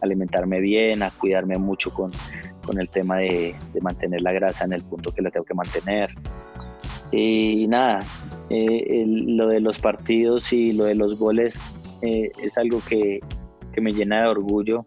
alimentarme 0.00 0.60
bien, 0.60 1.02
a 1.02 1.10
cuidarme 1.10 1.56
mucho 1.56 1.92
con, 1.92 2.10
el 2.78 2.88
tema 2.88 3.18
de, 3.18 3.54
mantener 3.80 4.22
la 4.22 4.32
grasa 4.32 4.64
en 4.64 4.72
el 4.72 4.82
punto 4.82 5.12
que 5.12 5.22
la 5.22 5.30
tengo 5.30 5.44
que 5.44 5.54
mantener. 5.54 6.14
Y 7.12 7.66
nada, 7.68 8.00
eh, 8.52 9.04
lo 9.06 9.48
de 9.48 9.60
los 9.60 9.78
partidos 9.78 10.52
y 10.52 10.72
lo 10.72 10.84
de 10.84 10.94
los 10.94 11.18
goles 11.18 11.64
es 12.02 12.58
algo 12.58 12.82
que, 12.88 13.20
que, 13.72 13.80
me 13.80 13.92
llena 13.92 14.22
de 14.22 14.28
orgullo. 14.28 14.84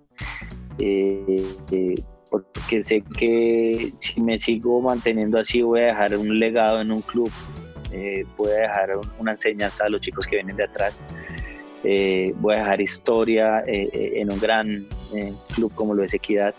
porque 2.29 2.83
sé 2.83 3.03
que 3.17 3.93
si 3.99 4.21
me 4.21 4.37
sigo 4.37 4.81
manteniendo 4.81 5.39
así 5.39 5.61
voy 5.61 5.81
a 5.81 5.85
dejar 5.85 6.17
un 6.17 6.37
legado 6.37 6.81
en 6.81 6.91
un 6.91 7.01
club 7.01 7.31
eh, 7.91 8.25
voy 8.35 8.51
a 8.51 8.61
dejar 8.61 8.89
una 9.19 9.31
enseñanza 9.31 9.85
a 9.85 9.89
los 9.89 10.01
chicos 10.01 10.27
que 10.27 10.35
vienen 10.35 10.57
de 10.57 10.65
atrás, 10.65 11.01
eh, 11.83 12.33
voy 12.37 12.55
a 12.55 12.59
dejar 12.59 12.81
historia 12.81 13.63
eh, 13.67 14.13
en 14.15 14.31
un 14.31 14.39
gran 14.39 14.85
club 15.53 15.71
como 15.75 15.93
lo 15.93 16.03
es 16.03 16.13
Equidad 16.13 16.53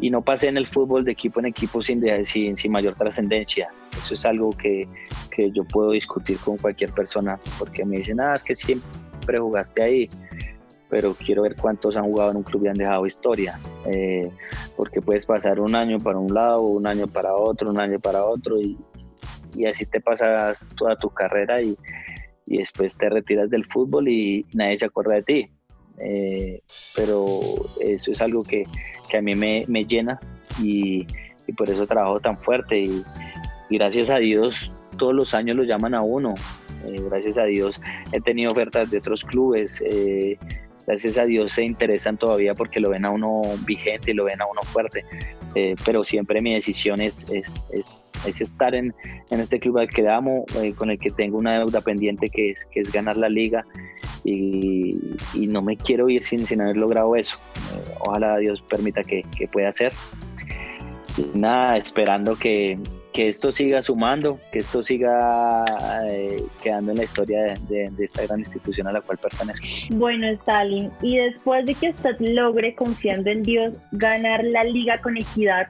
y 0.00 0.10
no 0.10 0.22
pasé 0.22 0.48
en 0.48 0.56
el 0.56 0.66
fútbol 0.66 1.04
de 1.04 1.12
equipo 1.12 1.40
en 1.40 1.46
equipo 1.46 1.82
sin, 1.82 2.02
sin, 2.24 2.72
mayor 2.72 2.94
trascendencia. 2.94 3.70
Eso 3.98 4.14
es 4.14 4.24
algo 4.24 4.50
que, 4.50 4.88
que, 5.30 5.50
yo 5.50 5.64
puedo 5.64 5.90
discutir 5.90 6.38
con 6.38 6.56
cualquier 6.56 6.92
persona 6.92 7.38
porque 7.58 7.84
me 7.84 7.98
dicen, 7.98 8.20
ah, 8.20 8.34
es 8.34 8.42
que 8.42 8.56
siempre 8.56 9.38
jugaste 9.38 9.82
ahí 9.82 10.08
pero 10.88 11.14
quiero 11.14 11.42
ver 11.42 11.54
cuántos 11.54 11.96
han 11.96 12.02
jugado 12.02 12.32
en 12.32 12.38
un 12.38 12.42
club 12.42 12.64
y 12.64 12.68
han 12.68 12.74
dejado 12.74 13.06
historia, 13.06 13.60
porque 14.76 15.00
puedes 15.00 15.24
pasar 15.24 15.60
un 15.60 15.76
año 15.76 15.98
para 15.98 16.18
un 16.18 16.34
lado, 16.34 16.62
un 16.62 16.84
año 16.84 17.06
para 17.06 17.36
otro, 17.36 17.70
un 17.70 17.78
año 17.78 18.00
para 18.00 18.24
otro, 18.24 18.60
y, 18.60 18.76
y 19.54 19.66
así 19.66 19.86
te 19.86 20.00
pasas 20.00 20.68
toda 20.76 20.96
tu 20.96 21.08
carrera 21.10 21.62
y, 21.62 21.78
y 22.44 22.58
después 22.58 22.98
te 22.98 23.08
retiras 23.08 23.48
del 23.48 23.64
fútbol 23.64 24.08
y 24.08 24.44
nadie 24.52 24.76
se 24.76 24.86
acuerda 24.86 25.14
de 25.14 25.22
ti. 25.22 25.50
Eh, 26.02 26.62
pero 26.96 27.40
eso 27.80 28.10
es 28.10 28.20
algo 28.20 28.42
que, 28.42 28.64
que 29.10 29.18
a 29.18 29.22
mí 29.22 29.34
me, 29.34 29.64
me 29.68 29.84
llena 29.84 30.18
y, 30.62 31.06
y, 31.46 31.52
por 31.52 31.68
eso 31.68 31.86
trabajo 31.86 32.20
tan 32.20 32.38
fuerte 32.38 32.80
y, 32.80 33.04
gracias 33.70 34.10
a 34.10 34.16
Dios 34.16 34.72
todos 34.98 35.14
los 35.14 35.34
años 35.34 35.56
lo 35.56 35.62
llaman 35.64 35.94
a 35.94 36.02
uno. 36.02 36.34
Eh, 36.86 36.96
gracias 37.08 37.38
a 37.38 37.44
Dios 37.44 37.80
he 38.12 38.20
tenido 38.20 38.50
ofertas 38.50 38.90
de 38.90 38.98
otros 38.98 39.24
clubes. 39.24 39.82
Eh, 39.86 40.38
gracias 40.86 41.18
a 41.18 41.24
Dios 41.24 41.52
se 41.52 41.64
interesan 41.64 42.16
todavía 42.16 42.54
porque 42.54 42.80
lo 42.80 42.90
ven 42.90 43.04
a 43.04 43.10
uno 43.10 43.42
vigente 43.64 44.10
y 44.10 44.14
lo 44.14 44.24
ven 44.24 44.40
a 44.42 44.46
uno 44.46 44.62
fuerte. 44.62 45.04
Eh, 45.54 45.74
pero 45.84 46.04
siempre 46.04 46.40
mi 46.40 46.54
decisión 46.54 47.00
es, 47.00 47.26
es, 47.30 47.60
es, 47.72 48.40
estar 48.40 48.74
en, 48.76 48.94
en, 49.30 49.40
este 49.40 49.58
club 49.58 49.78
al 49.78 49.88
que 49.88 50.08
amo, 50.08 50.44
eh, 50.62 50.72
con 50.74 50.90
el 50.90 50.98
que 50.98 51.10
tengo 51.10 51.38
una 51.38 51.58
deuda 51.58 51.80
pendiente 51.80 52.28
que 52.28 52.50
es, 52.50 52.64
que 52.66 52.80
es 52.80 52.92
ganar 52.92 53.16
la 53.16 53.28
liga 53.28 53.66
y, 54.22 54.96
y 55.34 55.46
no 55.48 55.60
me 55.60 55.76
quiero 55.76 56.08
ir 56.08 56.22
sin, 56.22 56.46
sin 56.46 56.60
haber 56.60 56.76
logrado 56.76 57.16
eso. 57.16 57.38
Eh, 57.56 57.94
ojalá 57.98 58.36
Dios 58.38 58.62
permita 58.62 59.02
que, 59.02 59.24
que 59.36 59.48
pueda 59.48 59.72
ser. 59.72 59.92
Y 61.16 61.36
nada, 61.36 61.76
esperando 61.76 62.36
que, 62.36 62.78
que 63.12 63.28
esto 63.28 63.50
siga 63.52 63.82
sumando, 63.82 64.38
que 64.52 64.60
esto 64.60 64.82
siga 64.82 65.64
eh, 66.08 66.42
quedando 66.62 66.92
en 66.92 66.98
la 66.98 67.04
historia 67.04 67.54
de, 67.68 67.90
esta 67.98 68.22
gran 68.24 68.40
institución 68.40 68.86
a 68.86 68.92
la 68.92 69.00
cual 69.00 69.18
pertenezco. 69.18 69.66
Bueno, 69.96 70.28
Stalin, 70.28 70.90
y 71.02 71.16
después 71.18 71.66
de 71.66 71.74
que 71.74 71.90
usted 71.90 72.16
logre, 72.20 72.74
confiando 72.74 73.30
en 73.30 73.42
Dios, 73.42 73.78
ganar 73.92 74.44
la 74.44 74.62
liga 74.64 75.00
con 75.00 75.16
equidad, 75.16 75.68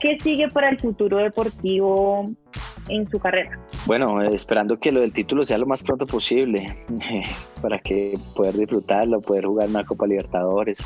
¿qué 0.00 0.18
sigue 0.20 0.48
para 0.48 0.68
el 0.68 0.78
futuro 0.78 1.18
deportivo 1.18 2.26
en 2.88 3.08
su 3.10 3.18
carrera? 3.18 3.58
Bueno, 3.86 4.22
esperando 4.22 4.78
que 4.78 4.92
lo 4.92 5.00
del 5.00 5.12
título 5.12 5.44
sea 5.44 5.58
lo 5.58 5.66
más 5.66 5.82
pronto 5.82 6.06
posible, 6.06 6.66
para 7.62 7.78
que 7.78 8.18
poder 8.36 8.54
disfrutarlo, 8.54 9.20
poder 9.20 9.46
jugar 9.46 9.68
una 9.68 9.84
Copa 9.84 10.06
Libertadores 10.06 10.78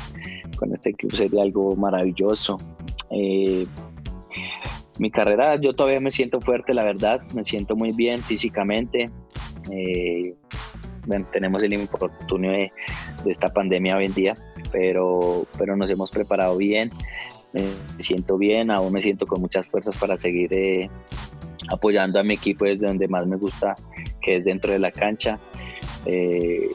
con 0.57 0.73
este 0.73 0.93
club 0.93 1.13
sería 1.13 1.43
algo 1.43 1.75
maravilloso. 1.75 2.57
Eh, 3.09 3.65
mi 4.99 5.09
carrera 5.11 5.59
yo 5.59 5.73
todavía 5.73 5.99
me 5.99 6.11
siento 6.11 6.41
fuerte, 6.41 6.73
la 6.73 6.83
verdad, 6.83 7.21
me 7.33 7.43
siento 7.43 7.75
muy 7.75 7.91
bien 7.91 8.19
físicamente. 8.19 9.09
Eh, 9.71 10.35
tenemos 11.31 11.63
el 11.63 11.73
infortunio 11.73 12.51
de, 12.51 12.71
esta 13.25 13.49
pandemia 13.49 13.97
hoy 13.97 14.05
en 14.05 14.13
día, 14.13 14.33
pero, 14.71 15.45
pero 15.57 15.75
nos 15.75 15.89
hemos 15.89 16.11
preparado 16.11 16.57
bien, 16.57 16.91
me 17.53 17.63
siento 17.99 18.37
bien, 18.37 18.71
aún 18.71 18.93
me 18.93 19.01
siento 19.01 19.25
con 19.25 19.41
muchas 19.41 19.67
fuerzas 19.67 19.97
para 19.97 20.17
seguir 20.17 20.53
eh, 20.53 20.89
apoyando 21.69 22.19
a 22.19 22.23
mi 22.23 22.35
equipo 22.35 22.65
desde 22.65 22.87
donde 22.87 23.07
más 23.07 23.25
me 23.27 23.37
gusta, 23.37 23.75
que 24.21 24.37
es 24.37 24.45
dentro 24.45 24.71
de 24.71 24.79
la 24.79 24.91
cancha. 24.91 25.39
Eh, 26.05 26.69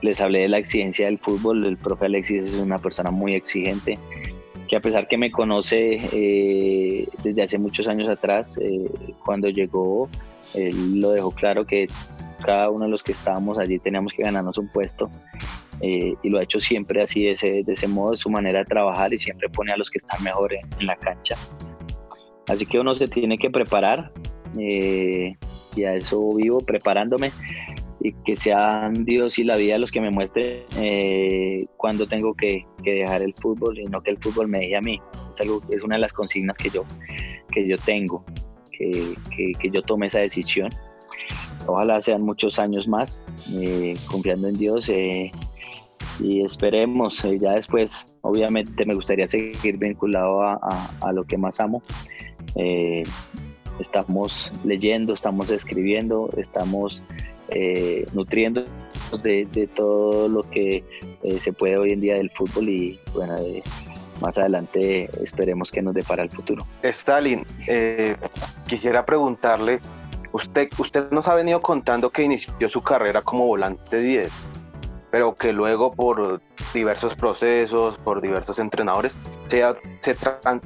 les 0.00 0.20
hablé 0.20 0.40
de 0.40 0.48
la 0.48 0.58
exigencia 0.58 1.06
del 1.06 1.18
fútbol, 1.18 1.64
el 1.64 1.76
profe 1.76 2.06
Alexis 2.06 2.44
es 2.44 2.58
una 2.58 2.78
persona 2.78 3.10
muy 3.10 3.34
exigente, 3.34 3.98
que 4.72 4.76
a 4.76 4.80
pesar 4.80 5.06
que 5.06 5.18
me 5.18 5.30
conoce 5.30 5.98
eh, 6.14 7.06
desde 7.22 7.42
hace 7.42 7.58
muchos 7.58 7.88
años 7.88 8.08
atrás, 8.08 8.58
eh, 8.58 8.88
cuando 9.22 9.50
llegó, 9.50 10.08
él 10.54 10.98
lo 10.98 11.10
dejó 11.10 11.30
claro 11.30 11.66
que 11.66 11.88
cada 12.42 12.70
uno 12.70 12.86
de 12.86 12.90
los 12.90 13.02
que 13.02 13.12
estábamos 13.12 13.58
allí 13.58 13.78
teníamos 13.78 14.14
que 14.14 14.22
ganarnos 14.22 14.56
un 14.56 14.68
puesto 14.68 15.10
eh, 15.82 16.14
y 16.22 16.30
lo 16.30 16.38
ha 16.38 16.44
hecho 16.44 16.58
siempre 16.58 17.02
así, 17.02 17.24
de 17.24 17.32
ese, 17.32 17.62
de 17.64 17.72
ese 17.74 17.86
modo, 17.86 18.12
de 18.12 18.16
su 18.16 18.30
manera 18.30 18.60
de 18.60 18.64
trabajar 18.64 19.12
y 19.12 19.18
siempre 19.18 19.50
pone 19.50 19.74
a 19.74 19.76
los 19.76 19.90
que 19.90 19.98
están 19.98 20.22
mejor 20.22 20.54
en, 20.54 20.86
la 20.86 20.96
cancha. 20.96 21.36
Así 22.48 22.64
que 22.64 22.80
uno 22.80 22.94
se 22.94 23.08
tiene 23.08 23.36
que 23.36 23.50
preparar 23.50 24.10
y 24.56 25.84
a 25.84 25.96
eso 25.96 26.34
vivo 26.34 26.60
preparándome 26.60 27.30
y 28.04 28.12
que 28.24 28.36
sean 28.36 29.04
Dios 29.04 29.38
y 29.38 29.44
la 29.44 29.56
vida 29.56 29.78
los 29.78 29.92
que 29.92 30.00
me 30.00 30.10
muestren 30.10 30.64
eh, 30.76 31.66
cuando 31.76 32.06
tengo 32.06 32.34
que, 32.34 32.66
dejar 32.82 33.22
el 33.22 33.32
fútbol 33.34 33.78
y 33.78 33.84
no 33.84 34.00
que 34.00 34.10
el 34.10 34.18
fútbol 34.18 34.48
me 34.48 34.58
deje 34.58 34.76
a 34.76 34.80
mí. 34.80 35.00
Es, 35.32 35.40
algo, 35.40 35.62
es 35.70 35.82
una 35.82 35.96
de 35.96 36.02
las 36.02 36.12
consignas 36.12 36.58
que 36.58 36.70
yo, 36.70 36.84
que 37.52 37.66
yo 37.66 37.76
tengo, 37.78 38.24
que, 38.72 39.14
yo 39.70 39.82
tome 39.82 40.08
esa 40.08 40.18
decisión. 40.18 40.68
Ojalá 41.66 42.00
sean 42.00 42.22
muchos 42.22 42.58
años 42.58 42.88
más, 42.88 43.24
eh, 43.60 43.94
confiando 44.10 44.48
en 44.48 44.58
Dios 44.58 44.88
eh, 44.88 45.30
y 46.18 46.44
esperemos. 46.44 47.22
ya 47.22 47.52
después, 47.52 48.16
obviamente, 48.22 48.84
me 48.84 48.94
gustaría 48.94 49.28
seguir 49.28 49.76
vinculado 49.78 50.42
a, 50.42 50.90
a 51.00 51.12
lo 51.12 51.22
que 51.24 51.36
más 51.36 51.60
amo 51.60 51.82
estamos 53.78 54.52
leyendo, 54.64 55.14
estamos 55.14 55.50
escribiendo, 55.50 56.28
estamos 56.36 57.02
eh, 57.54 58.06
nutriendo 58.12 58.64
de, 59.22 59.68
todo 59.74 60.28
lo 60.28 60.42
que 60.42 60.84
eh, 61.22 61.38
se 61.38 61.52
puede 61.52 61.76
hoy 61.76 61.92
en 61.92 62.00
día 62.00 62.14
del 62.14 62.30
fútbol 62.30 62.68
y 62.68 62.98
bueno, 63.12 63.36
eh, 63.38 63.62
más 64.20 64.38
adelante 64.38 65.10
esperemos 65.22 65.70
que 65.70 65.82
nos 65.82 65.94
depara 65.94 66.22
el 66.22 66.30
futuro. 66.30 66.66
Stalin, 66.82 67.44
quisiera 68.66 69.04
preguntarle, 69.04 69.80
usted, 70.32 70.68
usted 70.78 71.10
nos 71.10 71.28
ha 71.28 71.34
venido 71.34 71.60
contando 71.60 72.10
que 72.10 72.22
inició 72.22 72.68
su 72.68 72.82
carrera 72.82 73.20
como 73.22 73.46
volante 73.46 74.00
10, 74.00 74.30
pero 75.10 75.34
que 75.34 75.52
luego 75.52 75.92
por 75.92 76.40
diversos 76.72 77.14
procesos, 77.14 77.98
por 77.98 78.22
diversos 78.22 78.58
entrenadores, 78.58 79.16
se, 79.46 79.62
se 80.00 80.16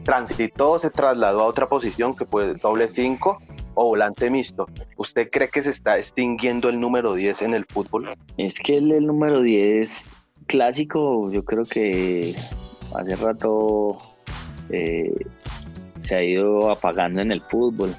transitó, 0.05 0.79
se 0.79 0.91
trasladó 0.91 1.41
a 1.41 1.47
otra 1.47 1.69
posición 1.69 2.15
que 2.15 2.27
fue 2.27 2.55
doble 2.55 2.89
5 2.89 3.41
o 3.77 3.85
volante 3.85 4.29
mixto. 4.31 4.67
¿Usted 4.97 5.29
cree 5.31 5.49
que 5.49 5.63
se 5.63 5.71
está 5.71 5.97
extinguiendo 5.99 6.69
el 6.69 6.81
número 6.81 7.15
10 7.15 7.43
en 7.43 7.55
el 7.55 7.65
fútbol? 7.67 8.07
Es 8.39 8.59
que 8.59 8.79
el, 8.79 9.07
número 9.07 9.43
10 9.43 10.17
clásico, 10.47 11.31
yo 11.31 11.45
creo 11.45 11.65
que 11.65 12.35
hace 12.95 13.17
rato 13.17 13.99
eh, 14.71 15.15
se 16.01 16.17
ha 16.17 16.25
ido 16.25 16.71
apagando 16.71 17.21
en 17.21 17.31
el 17.31 17.43
fútbol. 17.43 17.95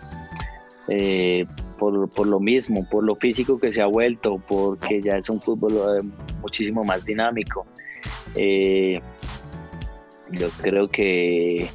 Eh, 0.89 1.45
por, 1.77 2.09
por, 2.09 2.25
lo 2.25 2.39
mismo, 2.39 2.87
por 2.89 3.03
lo 3.03 3.15
físico 3.15 3.59
que 3.59 3.71
se 3.71 3.81
ha 3.81 3.85
vuelto, 3.85 4.41
porque 4.47 4.99
ya 4.99 5.17
es 5.17 5.29
un 5.29 5.39
fútbol 5.39 5.73
eh, 5.73 6.03
muchísimo 6.41 6.83
más 6.83 7.05
dinámico. 7.05 7.67
yo 10.31 10.49
creo 10.61 10.89
que 10.89 11.69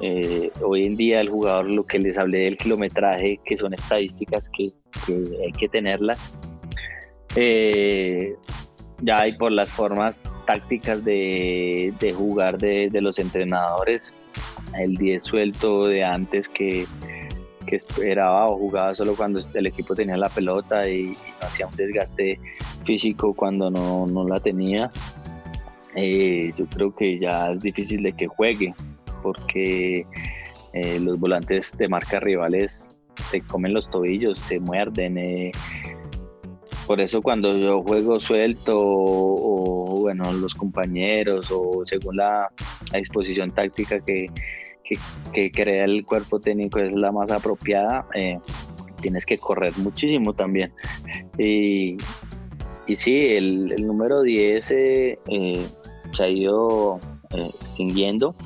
hoy 0.00 0.84
en 0.84 0.96
día 0.96 1.20
el 1.20 1.30
jugador, 1.30 1.72
lo 1.72 1.86
que 1.86 1.98
les 1.98 2.18
hablé 2.18 2.40
del 2.40 2.56
kilometraje, 2.56 3.40
que 3.44 3.56
son 3.56 3.74
estadísticas 3.74 4.48
que, 4.50 4.72
que 5.06 5.22
hay 5.44 5.52
que 5.52 5.68
tenerlas, 5.68 6.32
ya 9.02 9.20
hay 9.20 9.36
por 9.36 9.52
las 9.52 9.70
formas 9.70 10.30
tácticas 10.46 11.04
de, 11.04 12.14
jugar 12.16 12.58
de, 12.58 12.90
los 13.00 13.18
entrenadores, 13.18 14.14
el 14.78 14.94
10 14.94 15.22
suelto 15.22 15.86
de 15.86 16.04
antes 16.04 16.48
que, 16.48 16.86
esperaba 17.66 18.46
o 18.46 18.56
jugaba 18.56 18.94
solo 18.94 19.16
cuando 19.16 19.40
el 19.54 19.66
equipo 19.66 19.96
tenía 19.96 20.16
la 20.16 20.28
pelota 20.28 20.88
y, 20.88 21.16
hacía 21.40 21.66
un 21.66 21.74
desgaste 21.74 22.38
físico 22.84 23.34
cuando 23.34 23.70
no, 23.70 24.28
la 24.28 24.38
tenía. 24.40 24.90
Eh, 25.96 26.52
yo 26.56 26.66
creo 26.66 26.94
que 26.94 27.18
ya 27.18 27.52
es 27.52 27.60
difícil 27.60 28.02
de 28.02 28.12
que 28.12 28.26
juegue 28.26 28.74
porque 29.26 30.06
eh, 30.72 31.00
los 31.00 31.18
volantes 31.18 31.76
de 31.76 31.88
marca 31.88 32.20
rivales 32.20 32.96
te 33.30 33.40
comen 33.40 33.74
los 33.74 33.90
tobillos, 33.90 34.40
te 34.48 34.60
muerden. 34.60 35.18
Eh, 35.18 35.50
por 36.86 37.00
eso 37.00 37.20
cuando 37.20 37.56
yo 37.58 37.82
juego 37.82 38.20
suelto 38.20 38.74
o, 38.78 40.00
bueno, 40.00 40.32
los 40.32 40.54
compañeros 40.54 41.50
o 41.50 41.82
según 41.84 42.16
la, 42.16 42.48
disposición 42.94 43.50
táctica 43.50 43.98
que, 44.00 44.30
crea 45.52 45.84
el 45.84 46.04
cuerpo 46.04 46.38
técnico 46.38 46.78
es 46.78 46.92
la 46.92 47.10
más 47.10 47.32
apropiada, 47.32 48.06
eh, 48.14 48.38
tienes 49.00 49.26
que 49.26 49.36
correr 49.36 49.72
muchísimo 49.78 50.32
también. 50.32 50.72
Y, 51.36 51.96
sí, 52.94 53.34
el, 53.34 53.74
número 53.84 54.22
10 54.22 54.70
eh, 54.70 55.18
eh, 55.26 55.66
se 56.12 56.22
ha 56.22 56.28
ido 56.28 57.00
extinguiendo, 57.32 58.36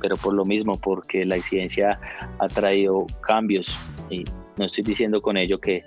pero 0.00 0.16
por 0.16 0.34
lo 0.34 0.44
mismo, 0.44 0.78
porque 0.80 1.24
la 1.24 1.36
incidencia 1.36 1.98
ha 2.38 2.48
traído 2.48 3.06
cambios. 3.20 3.76
Y 4.10 4.24
no 4.56 4.64
estoy 4.64 4.84
diciendo 4.84 5.20
con 5.20 5.36
ello 5.36 5.58
que, 5.58 5.84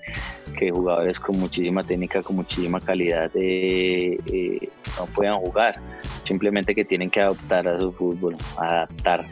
jugadores 0.72 1.20
con 1.20 1.40
muchísima 1.40 1.84
técnica, 1.84 2.22
con 2.22 2.36
muchísima 2.36 2.80
calidad 2.82 3.32
eh, 3.34 4.20
eh, 4.26 4.70
no 4.98 5.06
puedan 5.06 5.40
jugar, 5.40 5.80
simplemente 6.24 6.76
que 6.76 6.84
tienen 6.84 7.10
que 7.10 7.22
adaptar 7.22 7.68
a 7.68 7.80
su 7.80 7.94
fútbol, 7.94 8.36
adaptar 8.58 9.26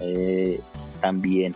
eh, 0.00 0.60
también 1.00 1.54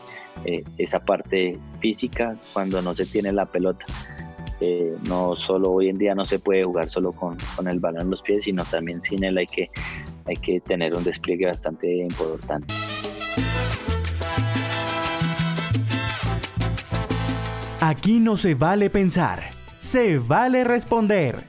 esa 0.78 0.98
parte 0.98 1.58
física 1.78 2.36
cuando 2.52 2.80
no 2.80 2.94
se 2.94 3.06
tiene 3.06 3.32
la 3.32 3.46
pelota. 3.46 3.86
no 5.08 5.36
solo 5.36 5.70
hoy 5.70 5.88
en 5.88 5.98
día 5.98 6.14
no 6.14 6.24
se 6.24 6.38
puede 6.38 6.64
jugar 6.64 6.88
solo 6.88 7.12
con, 7.12 7.36
con, 7.56 7.68
el 7.68 7.80
balón 7.80 8.02
en 8.02 8.10
los 8.10 8.22
pies, 8.22 8.44
sino 8.44 8.64
también 8.64 9.02
sin 9.02 9.22
él 9.24 9.38
hay 9.38 9.46
que, 9.46 9.70
hay 10.26 10.36
que 10.36 10.60
tener 10.60 10.94
un 10.94 11.04
despliegue 11.04 11.46
bastante 11.46 11.96
importante. 11.96 12.74
Aquí 17.80 18.20
no 18.20 18.36
se 18.36 18.54
vale 18.54 18.90
pensar, 18.90 19.42
se 19.78 20.18
vale 20.18 20.62
responder. 20.62 21.44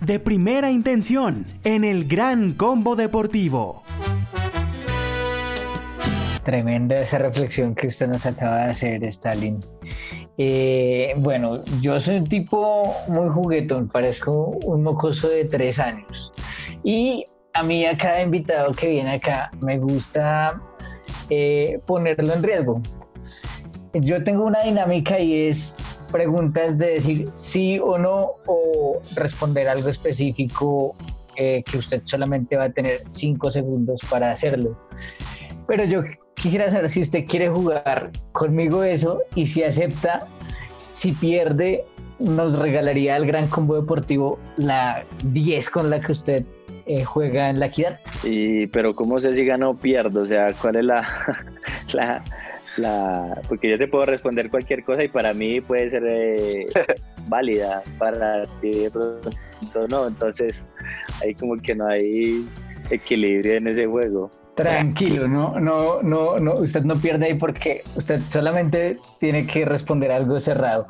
De 0.00 0.18
primera 0.18 0.70
intención, 0.70 1.46
en 1.62 1.84
el 1.84 2.06
gran 2.06 2.54
combo 2.54 2.96
deportivo. 2.96 3.84
Tremenda 6.44 7.00
esa 7.00 7.18
reflexión 7.18 7.74
que 7.74 7.86
usted 7.86 8.08
nos 8.08 8.26
acaba 8.26 8.64
de 8.64 8.70
hacer, 8.72 9.04
Stalin. 9.04 9.60
Eh, 10.36 11.14
bueno, 11.16 11.62
yo 11.80 12.00
soy 12.00 12.16
un 12.16 12.24
tipo 12.24 12.94
muy 13.08 13.28
juguetón, 13.28 13.88
parezco 13.88 14.58
un 14.64 14.82
mocoso 14.82 15.28
de 15.28 15.44
tres 15.44 15.78
años. 15.78 16.32
Y 16.82 17.24
a 17.52 17.62
mí 17.62 17.86
a 17.86 17.96
cada 17.96 18.22
invitado 18.22 18.72
que 18.72 18.88
viene 18.88 19.14
acá 19.14 19.50
me 19.62 19.78
gusta 19.78 20.60
eh, 21.30 21.80
ponerlo 21.86 22.32
en 22.34 22.42
riesgo 22.42 22.82
yo 24.00 24.22
tengo 24.24 24.44
una 24.44 24.62
dinámica 24.62 25.18
y 25.18 25.48
es 25.48 25.76
preguntas 26.10 26.78
de 26.78 26.86
decir 26.90 27.28
sí 27.34 27.78
o 27.78 27.98
no 27.98 28.32
o 28.46 29.00
responder 29.16 29.68
algo 29.68 29.88
específico 29.88 30.94
eh, 31.36 31.62
que 31.64 31.78
usted 31.78 32.02
solamente 32.04 32.56
va 32.56 32.64
a 32.64 32.70
tener 32.70 33.02
cinco 33.08 33.50
segundos 33.50 34.00
para 34.08 34.30
hacerlo. 34.30 34.78
Pero 35.66 35.84
yo 35.84 36.02
quisiera 36.44 36.70
saber 36.70 36.90
si 36.90 37.00
usted 37.00 37.24
quiere 37.26 37.48
jugar 37.48 38.10
conmigo 38.32 38.84
eso 38.84 39.22
y 39.34 39.46
si 39.46 39.62
acepta, 39.62 40.18
si 40.92 41.12
pierde, 41.12 41.86
nos 42.18 42.58
regalaría 42.58 43.16
al 43.16 43.24
Gran 43.24 43.48
Combo 43.48 43.76
Deportivo 43.76 44.38
la 44.58 45.06
10 45.24 45.70
con 45.70 45.88
la 45.88 46.02
que 46.02 46.12
usted 46.12 46.44
eh, 46.84 47.02
juega 47.02 47.48
en 47.48 47.60
la 47.60 47.66
equidad. 47.66 47.98
Y, 48.24 48.66
pero 48.66 48.94
¿cómo 48.94 49.22
sé 49.22 49.32
si 49.32 49.46
gano 49.46 49.70
o 49.70 49.74
pierdo? 49.74 50.20
O 50.20 50.26
sea, 50.26 50.52
¿cuál 50.60 50.76
es 50.76 50.84
la, 50.84 51.08
la, 51.94 52.22
la, 52.76 53.40
porque 53.48 53.70
yo 53.70 53.78
te 53.78 53.88
puedo 53.88 54.04
responder 54.04 54.50
cualquier 54.50 54.84
cosa 54.84 55.02
y 55.02 55.08
para 55.08 55.32
mí 55.32 55.62
puede 55.62 55.88
ser 55.88 56.04
eh, 56.06 56.66
válida, 57.26 57.82
para 57.98 58.44
ti 58.60 58.86
no, 59.88 60.08
entonces 60.08 60.66
ahí 61.22 61.34
como 61.34 61.56
que 61.56 61.74
no 61.74 61.88
hay 61.88 62.46
equilibrio 62.90 63.54
en 63.54 63.68
ese 63.68 63.86
juego. 63.86 64.28
Tranquilo, 64.54 65.26
no, 65.26 65.58
no, 65.58 66.00
no, 66.02 66.36
no, 66.36 66.54
usted 66.54 66.82
no 66.82 66.94
pierde 66.94 67.26
ahí 67.26 67.34
porque 67.34 67.82
usted 67.96 68.20
solamente 68.28 68.98
tiene 69.18 69.46
que 69.46 69.64
responder 69.64 70.12
algo 70.12 70.38
cerrado. 70.38 70.86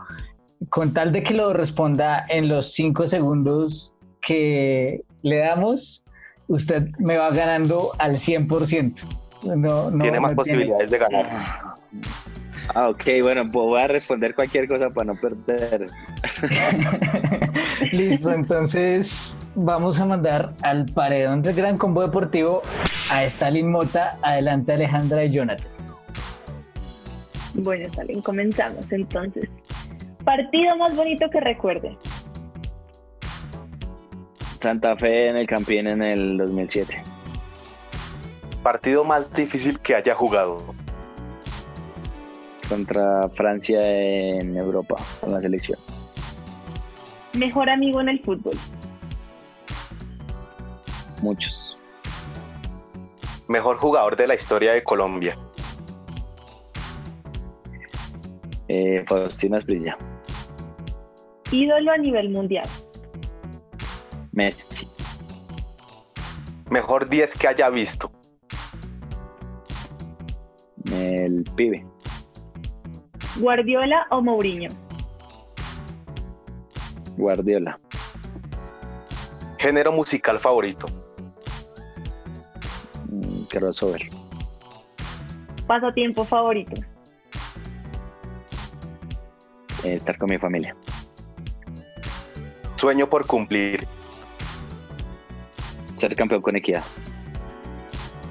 Con 0.68 0.92
tal 0.92 1.12
de 1.12 1.22
que 1.22 1.35
lo 1.35 1.53
responda 1.53 2.24
en 2.29 2.48
los 2.48 2.72
cinco 2.72 3.07
segundos 3.07 3.94
que 4.20 5.03
le 5.22 5.38
damos, 5.38 6.05
usted 6.48 6.88
me 6.98 7.16
va 7.16 7.31
ganando 7.31 7.92
al 7.98 8.16
100%. 8.16 9.00
No, 9.57 9.90
no, 9.90 9.98
tiene 9.98 10.20
más 10.20 10.35
posibilidades 10.35 10.90
de 10.90 10.98
ganar. 10.98 11.74
Ah, 12.72 12.88
ok, 12.88 13.03
bueno, 13.20 13.42
pues 13.44 13.53
voy 13.53 13.81
a 13.83 13.88
responder 13.88 14.35
cualquier 14.35 14.66
cosa 14.66 14.88
para 14.90 15.12
no 15.12 15.20
perder. 15.20 15.87
Listo, 17.92 18.33
entonces 18.33 19.37
vamos 19.55 20.00
a 20.00 20.07
mandar 20.07 20.55
al 20.62 20.87
paredón 20.87 21.42
del 21.42 21.55
Gran 21.55 21.77
Combo 21.77 22.00
Deportivo 22.03 22.62
a 23.11 23.24
Stalin 23.24 23.70
Mota. 23.70 24.18
Adelante 24.22 24.72
Alejandra 24.72 25.24
y 25.24 25.31
Jonathan. 25.31 25.68
Bueno, 27.55 27.87
Stalin, 27.87 28.22
comenzamos 28.22 28.90
entonces. 28.90 29.48
Partido 30.24 30.77
más 30.77 30.96
bonito 30.96 31.29
que 31.29 31.40
recuerde. 31.40 31.98
Santa 34.61 34.96
Fe 34.96 35.29
en 35.29 35.37
el 35.37 35.46
Campín 35.46 35.87
en 35.87 36.03
el 36.03 36.38
2007. 36.38 37.03
Partido 38.62 39.05
más 39.05 39.31
difícil 39.35 39.79
que 39.81 39.94
haya 39.94 40.14
jugado 40.14 40.57
contra 42.68 43.29
Francia 43.31 43.81
en 43.83 44.57
Europa 44.57 44.96
con 45.20 45.33
la 45.33 45.40
selección. 45.40 45.79
Mejor 47.35 47.68
amigo 47.68 48.00
en 48.00 48.09
el 48.09 48.20
fútbol. 48.20 48.55
Muchos. 51.22 51.77
Mejor 53.48 53.77
jugador 53.79 54.16
de 54.16 54.27
la 54.27 54.35
historia 54.35 54.72
de 54.72 54.85
Colombia. 54.85 55.37
Eh, 58.68 59.05
Faustino 59.07 59.59
Esprilla. 59.59 59.96
Ídolo 61.50 61.92
a 61.92 61.98
nivel 61.98 62.31
mundial. 62.31 62.66
Messi. 64.33 64.88
Mejor 66.70 67.09
10 67.09 67.35
que 67.35 67.48
haya 67.48 67.68
visto. 67.70 68.11
El 70.90 71.44
pibe. 71.57 71.87
¿Guardiola 73.36 74.06
o 74.10 74.20
Mourinho? 74.22 74.68
Guardiola. 77.16 77.78
¿Género 79.58 79.92
musical 79.92 80.38
favorito? 80.38 80.86
Mm, 83.08 83.44
crossover. 83.48 84.02
¿Pasatiempo 85.66 86.24
favorito? 86.24 86.80
Estar 89.82 90.16
con 90.18 90.30
mi 90.30 90.38
familia. 90.38 90.76
Sueño 92.76 93.08
por 93.08 93.26
cumplir. 93.26 93.86
Ser 95.96 96.14
campeón 96.14 96.42
con 96.42 96.56
equidad. 96.56 96.82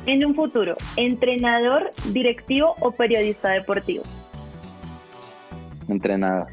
en 0.06 0.26
un 0.26 0.36
futuro? 0.36 0.76
¿Entrenador, 0.98 1.92
directivo 2.12 2.76
o 2.82 2.92
periodista 2.92 3.52
deportivo? 3.52 4.04
Entrenador. 5.94 6.48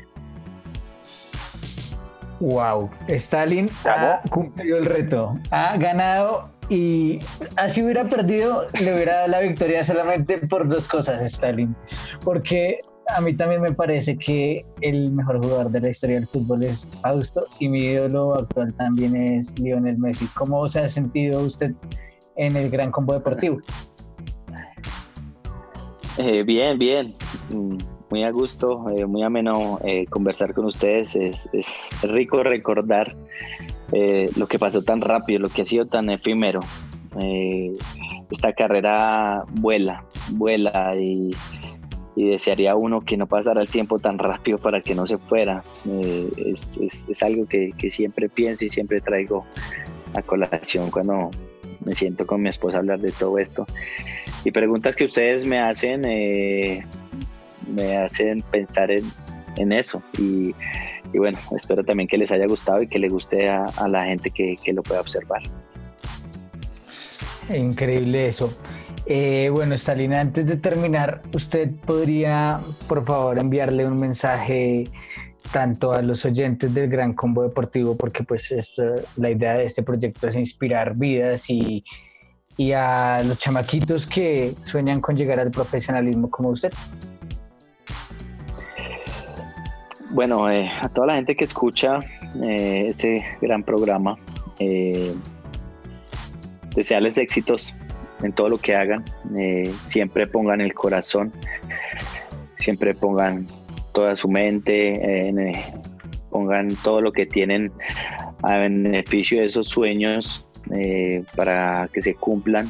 Wow, 2.41 2.91
Stalin 3.09 3.69
ha 3.85 4.23
cumplido 4.31 4.79
el 4.79 4.87
reto, 4.87 5.39
ha 5.51 5.77
ganado 5.77 6.49
y 6.71 7.19
así 7.57 7.83
hubiera 7.83 8.09
perdido, 8.09 8.65
le 8.81 8.95
hubiera 8.95 9.17
dado 9.17 9.29
la 9.29 9.41
victoria 9.41 9.83
solamente 9.83 10.39
por 10.39 10.67
dos 10.67 10.89
cosas, 10.89 11.21
Stalin. 11.21 11.77
Porque 12.25 12.79
a 13.15 13.21
mí 13.21 13.35
también 13.37 13.61
me 13.61 13.73
parece 13.73 14.17
que 14.17 14.65
el 14.81 15.11
mejor 15.11 15.43
jugador 15.43 15.71
de 15.71 15.81
la 15.81 15.91
historia 15.91 16.17
del 16.17 16.27
fútbol 16.27 16.63
es 16.63 16.89
Fausto 17.03 17.45
y 17.59 17.69
mi 17.69 17.81
ídolo 17.81 18.35
actual 18.35 18.73
también 18.75 19.17
es 19.17 19.59
Lionel 19.59 19.99
Messi. 19.99 20.27
¿Cómo 20.35 20.67
se 20.69 20.81
ha 20.81 20.89
sentido 20.89 21.43
usted 21.43 21.75
en 22.37 22.57
el 22.57 22.71
Gran 22.71 22.91
Combo 22.91 23.15
Deportivo? 23.15 23.59
Eh, 26.19 26.43
bien, 26.43 26.79
bien. 26.79 27.15
Muy 28.11 28.25
a 28.25 28.31
gusto, 28.31 28.91
eh, 28.91 29.07
muy 29.07 29.23
ameno 29.23 29.79
eh, 29.85 30.07
conversar 30.07 30.53
con 30.53 30.65
ustedes. 30.65 31.15
Es, 31.15 31.49
rico 32.03 32.43
recordar 32.43 33.17
lo 34.37 34.47
que 34.47 34.59
pasó 34.59 34.83
tan 34.83 35.01
rápido, 35.01 35.41
lo 35.41 35.49
que 35.49 35.63
ha 35.63 35.65
sido 35.65 35.87
tan 35.87 36.11
efímero. 36.11 36.61
esta 38.31 38.53
carrera 38.53 39.45
vuela, 39.61 40.05
vuela 40.33 40.95
y 40.97 41.31
desearía 42.29 42.75
uno 42.75 43.01
que 43.01 43.17
no 43.17 43.27
pasara 43.27 43.63
el 43.63 43.69
tiempo 43.69 43.99
tan 43.99 44.19
rápido 44.19 44.59
para 44.59 44.81
que 44.81 44.95
no 44.95 45.07
se 45.07 45.17
fuera. 45.17 45.63
Eh, 45.89 46.29
es, 46.37 47.23
algo 47.23 47.47
que, 47.47 47.73
siempre 47.91 48.29
pienso 48.29 48.65
y 48.65 48.69
siempre 48.69 49.01
traigo 49.01 49.45
a 50.15 50.23
colación 50.23 50.91
cuando 50.91 51.31
me 51.85 51.95
siento 51.95 52.27
con 52.27 52.43
mi 52.43 52.49
esposa 52.49 52.79
hablar 52.79 53.01
de 53.01 53.13
todo 53.13 53.39
esto. 53.39 53.65
Y 54.45 54.51
preguntas 54.51 54.97
que 54.97 55.05
ustedes 55.05 55.45
me 55.45 55.59
hacen, 55.61 56.05
eh, 56.05 56.85
me 57.71 57.97
hacen 57.97 58.43
pensar 58.51 58.91
en, 58.91 59.05
en 59.57 59.73
eso. 59.73 60.03
Y, 60.19 60.55
y, 61.13 61.19
bueno, 61.19 61.39
espero 61.57 61.85
también 61.85 62.09
que 62.09 62.19
les 62.19 62.31
haya 62.33 62.47
gustado 62.47 62.83
y 62.83 62.87
que 62.87 62.99
le 62.99 63.09
guste 63.09 63.49
a, 63.49 63.65
a 63.65 63.89
la 63.89 64.05
gente 64.05 64.31
que, 64.31 64.57
que 64.63 64.73
lo 64.73 64.83
pueda 64.83 65.01
observar. 65.01 65.43
Increíble 67.49 68.29
eso. 68.29 68.53
Eh, 69.07 69.51
bueno, 69.53 69.75
Stalin, 69.75 70.15
antes 70.15 70.47
de 70.47 70.57
terminar, 70.57 71.23
¿usted 71.35 71.71
podría, 71.85 72.61
por 72.87 73.05
favor, 73.05 73.39
enviarle 73.39 73.85
un 73.85 73.99
mensaje 73.99 74.85
tanto 75.53 75.93
a 75.93 76.03
los 76.03 76.25
oyentes 76.25 76.73
del 76.73 76.89
Gran 76.89 77.15
Combo 77.15 77.43
Deportivo, 77.43 77.97
porque 77.97 78.23
pues 78.23 78.53
la 79.17 79.31
idea 79.31 79.55
de 79.55 79.65
este 79.65 79.83
proyecto 79.83 80.29
es 80.29 80.37
inspirar 80.37 80.95
vidas 80.95 81.51
y, 81.51 81.85
a 82.75 83.23
los 83.25 83.39
chamaquitos 83.39 84.07
que 84.07 84.55
sueñan 84.61 85.01
con 85.01 85.17
llegar 85.17 85.41
al 85.41 85.51
profesionalismo 85.51 86.31
como 86.31 86.51
usted? 86.51 86.73
Bueno, 90.11 90.51
eh, 90.51 90.71
a 90.81 90.89
toda 90.89 91.09
la 91.09 91.15
gente 91.15 91.37
que 91.37 91.45
escucha 91.45 92.01
eh, 92.43 92.87
este 92.89 93.25
gran 93.41 93.63
programa, 93.63 94.17
desearles 96.75 97.19
éxitos 97.19 97.75
en 98.23 98.33
todo 98.33 98.49
lo 98.49 98.59
que 98.59 98.75
hagan. 98.75 99.05
Eh, 99.39 99.73
siempre 99.85 100.27
pongan 100.27 100.61
el 100.61 100.75
corazón, 100.75 101.33
siempre 102.57 102.95
pongan 102.95 103.47
toda 103.93 104.17
su 104.17 104.29
mente, 104.29 105.29
eh, 105.31 105.65
pongan 106.31 106.69
todo 106.83 107.01
lo 107.01 107.13
que 107.13 107.27
tienen 107.27 107.73
a 108.43 108.57
beneficio 108.57 109.41
de 109.41 109.47
esos 109.47 109.69
sueños 109.69 110.47
eh, 110.73 111.25
para 111.37 111.89
que 111.93 112.03
se 112.03 112.15
cumplan. 112.15 112.69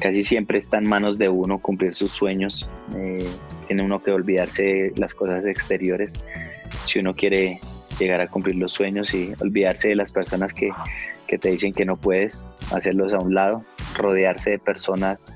Casi 0.00 0.24
siempre 0.24 0.58
está 0.58 0.78
en 0.78 0.88
manos 0.88 1.18
de 1.18 1.28
uno 1.28 1.58
cumplir 1.58 1.94
sus 1.94 2.12
sueños. 2.12 2.68
tiene 3.66 3.82
uno 3.82 4.02
que 4.02 4.10
olvidarse 4.10 4.62
de 4.62 4.92
las 4.96 5.14
cosas 5.14 5.46
exteriores 5.46 6.14
si 6.86 6.98
uno 6.98 7.14
quiere 7.14 7.60
llegar 7.98 8.20
a 8.20 8.28
cumplir 8.28 8.56
los 8.56 8.72
sueños 8.72 9.12
y 9.14 9.32
olvidarse 9.40 9.88
de 9.88 9.96
las 9.96 10.12
personas 10.12 10.52
que, 10.52 10.70
que 11.26 11.38
te 11.38 11.50
dicen 11.50 11.72
que 11.72 11.84
no 11.84 11.96
puedes, 11.96 12.46
hacerlos 12.72 13.12
a 13.12 13.18
un 13.18 13.34
lado 13.34 13.64
rodearse 13.94 14.50
de 14.50 14.58
personas 14.58 15.26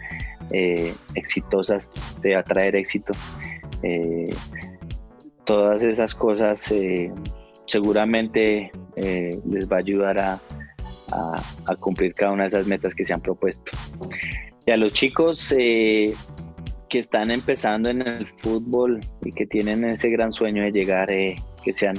eh, 0.53 0.95
exitosas 1.15 1.93
te 2.21 2.35
va 2.35 2.41
a 2.41 2.43
traer 2.43 2.77
éxito. 2.77 3.13
Eh, 3.83 4.35
todas 5.45 5.85
esas 5.85 6.15
cosas 6.15 6.71
eh, 6.71 7.13
seguramente 7.67 8.71
les 8.97 9.69
va 9.71 9.77
a 9.77 9.79
ayudar 9.81 10.19
a, 10.19 10.41
cumplir 11.81 12.15
cada 12.15 12.33
una 12.33 12.45
de 12.45 12.49
esas 12.49 12.67
metas 12.67 12.95
que 12.95 13.05
se 13.05 13.13
han 13.13 13.21
propuesto. 13.21 13.73
Y 14.67 14.71
a 14.71 14.77
los 14.77 14.93
chicos 14.93 15.49
que 15.51 16.15
están 16.93 17.31
empezando 17.31 17.91
en 17.91 18.03
el 18.03 18.27
fútbol 18.27 19.01
y 19.23 19.33
que 19.33 19.47
tienen 19.47 19.85
ese 19.85 20.09
gran 20.11 20.33
sueño 20.33 20.63
de 20.63 20.73
llegar, 20.73 21.09
que 21.09 21.73
sean 21.73 21.97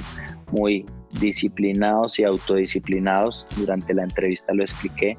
muy 0.50 0.84
disciplinados 1.20 2.18
y 2.18 2.24
autodisciplinados. 2.24 3.46
Durante 3.56 3.94
la 3.94 4.04
entrevista 4.04 4.52
lo 4.52 4.62
expliqué. 4.62 5.16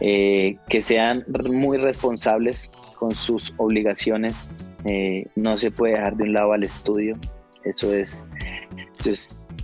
Eh, 0.00 0.56
que 0.68 0.80
sean 0.80 1.24
muy 1.50 1.76
responsables 1.76 2.70
con 2.98 3.14
sus 3.14 3.52
obligaciones. 3.56 4.48
Eh, 4.84 5.26
no 5.34 5.58
se 5.58 5.70
puede 5.70 5.94
dejar 5.94 6.16
de 6.16 6.24
un 6.24 6.32
lado 6.32 6.52
al 6.52 6.62
estudio. 6.62 7.18
Eso 7.64 7.92
es, 7.92 8.24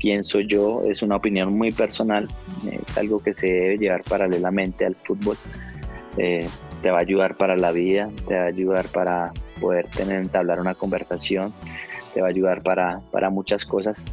pienso 0.01 0.41
yo, 0.41 0.81
es 0.89 1.03
una 1.03 1.17
opinión 1.17 1.57
muy 1.57 1.71
personal. 1.71 2.29
Eh, 2.67 2.81
es 2.87 2.99
algo 2.99 3.21
que 3.21 3.33
se 3.33 3.47
debe 3.47 3.79
llevar 3.79 4.03
paralelamente 4.03 4.85
al 4.85 4.97
fútbol. 4.97 5.37
Te 6.85 6.91
va 6.91 6.99
a 6.99 7.01
ayudar 7.01 7.39
para 7.39 7.57
la 7.57 7.73
vida, 7.73 8.11
te 8.29 8.35
va 8.35 8.43
a 8.43 8.49
ayudar 8.49 8.87
para 8.89 9.33
poder 9.59 9.89
tener, 9.89 10.21
entablar 10.21 10.61
una 10.61 10.75
conversación, 10.75 11.55
te 12.13 12.21
va 12.21 12.27
a 12.27 12.31
ayudar 12.31 12.63
para, 12.63 13.01
para 13.11 13.31
muchas 13.31 13.65
cosas. 13.65 14.05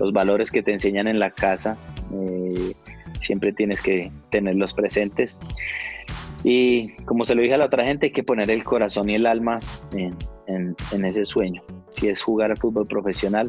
los 0.00 0.12
valores 0.12 0.50
que 0.50 0.64
te 0.64 0.72
enseñan 0.72 1.06
en 1.06 1.20
la 1.20 1.30
casa, 1.30 1.78
siempre 3.20 3.52
tienes 3.52 3.80
que 3.80 4.10
tenerlos 4.30 4.74
presentes. 4.74 5.38
Y 6.42 6.88
como 7.04 7.22
se 7.22 7.36
lo 7.36 7.42
dije 7.42 7.54
a 7.54 7.58
la 7.58 7.66
otra 7.66 7.84
gente, 7.84 8.06
hay 8.06 8.12
que 8.12 8.24
poner 8.24 8.50
el 8.50 8.64
corazón 8.64 9.08
y 9.08 9.14
el 9.14 9.26
alma 9.26 9.60
en, 9.94 11.04
ese 11.04 11.24
sueño. 11.24 11.62
Si 11.92 12.08
es 12.08 12.20
jugar 12.20 12.50
al 12.50 12.56
fútbol 12.56 12.88
profesional, 12.88 13.48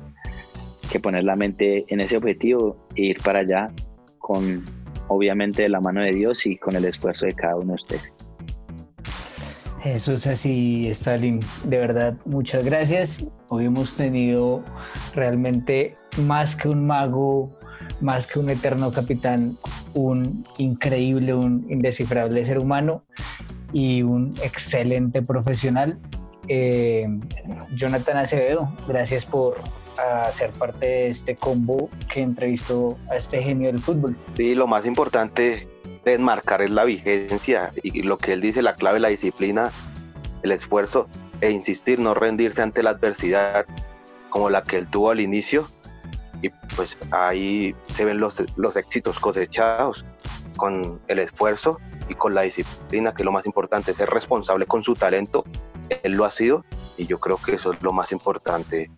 hay 0.84 0.90
que 0.92 1.00
poner 1.00 1.24
la 1.24 1.36
mente 1.36 1.86
en 1.88 2.02
ese 2.02 2.18
objetivo 2.18 2.78
e 2.96 3.06
ir 3.06 3.18
para 3.24 3.40
allá 3.40 3.72
con, 4.20 4.64
obviamente, 5.08 5.64
de 5.64 5.70
la 5.70 5.82
mano 5.82 6.02
de 6.02 6.12
Dios 6.12 6.46
y 6.46 6.58
con 6.58 6.76
el 6.76 6.86
esfuerzo 6.86 7.26
de 7.26 7.34
cada 7.34 7.56
uno 7.56 7.70
de 7.70 7.76
ustedes. 7.76 8.16
Eso 9.84 10.14
es 10.14 10.26
así, 10.28 10.88
Stalin. 10.88 11.40
De 11.66 11.78
verdad, 11.78 12.16
muchas 12.26 12.64
gracias. 12.64 13.26
Hoy 13.50 13.66
hemos 13.66 13.96
tenido 13.96 14.64
realmente 15.14 15.98
más 16.18 16.56
que 16.56 16.70
un 16.70 16.88
mago 16.88 17.52
más 18.02 18.28
que 18.28 18.40
un 18.40 18.50
eterno 18.50 18.92
capitán, 18.92 19.58
un 19.94 20.46
increíble, 20.58 21.34
un 21.34 21.66
indescifrable 21.70 22.44
ser 22.46 22.60
humano 22.60 23.04
y 23.72 24.04
un 24.04 24.34
excelente 24.44 25.22
profesional. 25.22 25.98
Eh, 26.48 27.08
Jonathan 27.76 28.18
Acevedo, 28.18 28.74
gracias 28.88 29.26
por 29.26 29.56
ser 30.32 30.52
parte 30.52 30.86
de 30.86 31.08
este 31.08 31.36
combo 31.36 31.90
que 32.12 32.22
entrevistó 32.22 32.98
a 33.10 33.16
este 33.16 33.42
genio 33.42 33.72
del 33.72 33.80
fútbol. 33.80 34.18
Sí, 34.36 34.56
lo 34.56 34.68
más 34.68 34.86
importante 34.86 35.68
de 36.04 36.14
enmarcar 36.14 36.62
es 36.62 36.72
la 36.72 36.84
vigencia 36.84 37.72
y 37.82 38.02
lo 38.04 38.18
que 38.18 38.34
él 38.34 38.42
dice, 38.42 38.62
la 38.62 38.76
clave, 38.76 39.00
la 39.00 39.10
disciplina, 39.10 39.72
el 40.42 40.52
esfuerzo 40.52 41.08
e 41.42 41.52
insistir, 41.52 42.00
no 42.00 42.14
rendirse 42.14 42.62
ante 42.62 42.84
la 42.84 42.92
adversidad 42.92 43.66
como 44.30 44.50
la 44.50 44.64
que 44.64 44.78
él 44.78 44.88
tuvo 44.88 45.12
al 45.12 45.20
inicio 45.20 45.68
y 46.42 46.50
pues 46.76 46.98
ahí 47.12 47.76
se 47.94 48.04
ven 48.04 48.20
los, 48.20 48.44
los 48.58 48.76
éxitos 48.76 49.20
cosechados 49.20 50.06
con 50.58 51.02
el 51.08 51.20
esfuerzo 51.20 51.80
y 52.10 52.16
con 52.16 52.36
la 52.36 52.42
disciplina, 52.42 53.14
que 53.14 53.22
es 53.22 53.26
lo 53.26 53.32
más 53.32 53.46
importante, 53.46 53.94
ser 53.94 54.10
responsable 54.10 54.66
con 54.66 54.84
su 54.84 54.94
talento. 54.94 55.46
Él 56.04 56.14
lo 56.14 56.26
ha 56.26 56.32
sido 56.32 56.66
y 56.98 57.08
yo 57.08 57.20
creo 57.20 57.38
que 57.38 57.56
eso 57.56 57.74
es 57.74 57.82
lo 57.82 57.94
más 57.94 58.12
importante 58.12 58.92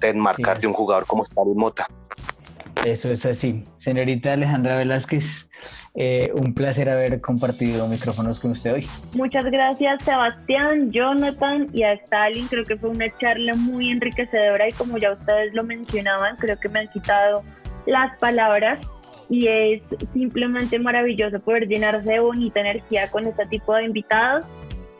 de 0.00 0.08
enmarcarte 0.10 0.66
un 0.66 0.72
jugador 0.72 1.06
como 1.06 1.24
Stalin 1.24 1.56
Mota. 1.56 1.86
Eso 2.84 3.10
es 3.10 3.26
así. 3.26 3.62
Señorita 3.76 4.32
Alejandra 4.32 4.78
Velázquez, 4.78 5.50
eh, 5.94 6.30
un 6.34 6.54
placer 6.54 6.88
haber 6.88 7.20
compartido 7.20 7.86
micrófonos 7.88 8.40
con 8.40 8.52
usted 8.52 8.72
hoy. 8.72 8.88
Muchas 9.14 9.44
gracias 9.44 10.02
Sebastián, 10.02 10.90
Jonathan 10.90 11.68
y 11.72 11.82
a 11.82 11.92
Stalin. 11.92 12.46
Creo 12.48 12.64
que 12.64 12.76
fue 12.76 12.90
una 12.90 13.06
charla 13.18 13.54
muy 13.54 13.90
enriquecedora 13.90 14.68
y 14.68 14.72
como 14.72 14.96
ya 14.98 15.12
ustedes 15.12 15.52
lo 15.52 15.62
mencionaban, 15.62 16.36
creo 16.36 16.58
que 16.58 16.68
me 16.68 16.80
han 16.80 16.88
quitado 16.88 17.42
las 17.86 18.16
palabras 18.18 18.78
y 19.28 19.46
es 19.46 19.82
simplemente 20.12 20.78
maravilloso 20.78 21.38
poder 21.40 21.68
llenarse 21.68 22.12
de 22.12 22.20
bonita 22.20 22.60
energía 22.60 23.10
con 23.10 23.26
este 23.26 23.46
tipo 23.46 23.74
de 23.74 23.84
invitados. 23.84 24.46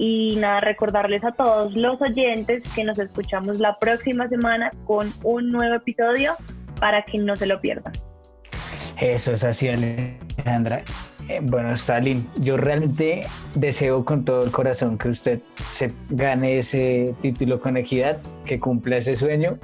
Y 0.02 0.36
nada, 0.36 0.60
recordarles 0.60 1.22
a 1.24 1.32
todos 1.32 1.74
los 1.76 2.00
oyentes 2.00 2.62
que 2.74 2.84
nos 2.84 2.98
escuchamos 2.98 3.58
la 3.58 3.78
próxima 3.78 4.26
semana 4.30 4.70
con 4.86 5.12
un 5.22 5.52
nuevo 5.52 5.74
episodio 5.74 6.36
para 6.80 7.02
que 7.02 7.18
no 7.18 7.36
se 7.36 7.44
lo 7.44 7.60
pierdan. 7.60 7.92
Eso 8.98 9.32
es 9.32 9.44
así, 9.44 9.68
Alejandra. 9.68 10.84
Eh, 11.28 11.40
bueno, 11.42 11.74
Stalin, 11.74 12.26
yo 12.36 12.56
realmente 12.56 13.20
deseo 13.54 14.02
con 14.06 14.24
todo 14.24 14.42
el 14.42 14.50
corazón 14.50 14.96
que 14.96 15.10
usted 15.10 15.40
se 15.66 15.92
gane 16.08 16.56
ese 16.56 17.14
título 17.20 17.60
con 17.60 17.76
equidad, 17.76 18.22
que 18.46 18.58
cumpla 18.58 18.96
ese 18.96 19.14
sueño 19.14 19.58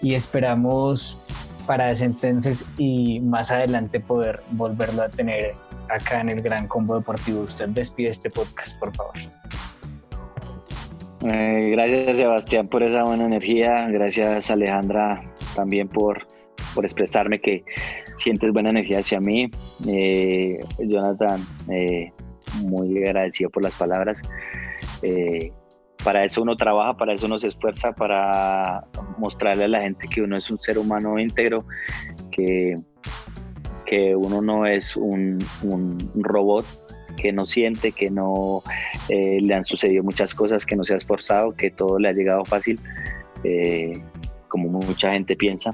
y 0.00 0.14
esperamos 0.14 1.18
para 1.66 1.90
ese 1.90 2.04
entonces 2.04 2.64
y 2.78 3.18
más 3.18 3.50
adelante 3.50 3.98
poder 3.98 4.44
volverlo 4.52 5.02
a 5.02 5.08
tener 5.08 5.56
acá 5.88 6.20
en 6.20 6.28
el 6.28 6.40
Gran 6.40 6.68
Combo 6.68 6.94
Deportivo. 6.94 7.40
Usted 7.40 7.70
despide 7.70 8.10
este 8.10 8.30
podcast, 8.30 8.78
por 8.78 8.94
favor. 8.94 9.14
Eh, 11.24 11.70
gracias 11.70 12.18
Sebastián 12.18 12.66
por 12.66 12.82
esa 12.82 13.04
buena 13.04 13.26
energía, 13.26 13.86
gracias 13.90 14.50
Alejandra 14.50 15.22
también 15.54 15.88
por, 15.88 16.26
por 16.74 16.84
expresarme 16.84 17.40
que 17.40 17.64
sientes 18.16 18.52
buena 18.52 18.70
energía 18.70 18.98
hacia 18.98 19.20
mí. 19.20 19.48
Eh, 19.86 20.58
Jonathan, 20.80 21.40
eh, 21.70 22.12
muy 22.64 22.98
agradecido 23.04 23.50
por 23.50 23.62
las 23.62 23.76
palabras. 23.76 24.20
para 26.02 26.24
eso 26.24 26.42
uno 26.42 26.56
trabaja, 26.56 26.96
para 26.96 27.12
eso 27.12 27.26
uno 27.26 27.38
se 27.38 27.46
esfuerza, 27.48 27.92
para 27.92 28.84
mostrarle 29.18 29.64
a 29.64 29.68
la 29.68 29.82
gente 29.82 30.08
que 30.08 30.22
uno 30.22 30.36
es 30.36 30.50
un 30.50 30.58
ser 30.58 30.76
humano 30.76 31.20
íntegro, 31.20 31.64
que, 32.32 32.74
que 33.86 34.16
uno 34.16 34.42
no 34.42 34.66
es 34.66 34.96
un, 34.96 35.38
un 35.62 35.98
robot 36.14 36.81
que 37.22 37.32
no 37.32 37.46
siente, 37.46 37.92
que 37.92 38.10
no 38.10 38.62
eh, 39.08 39.38
le 39.40 39.54
han 39.54 39.64
sucedido 39.64 40.02
muchas 40.02 40.34
cosas, 40.34 40.66
que 40.66 40.74
no 40.74 40.82
se 40.84 40.94
ha 40.94 40.96
esforzado, 40.96 41.54
que 41.54 41.70
todo 41.70 42.00
le 42.00 42.08
ha 42.08 42.12
llegado 42.12 42.44
fácil, 42.44 42.80
eh, 43.44 43.92
como 44.48 44.68
mucha 44.68 45.12
gente 45.12 45.36
piensa. 45.36 45.72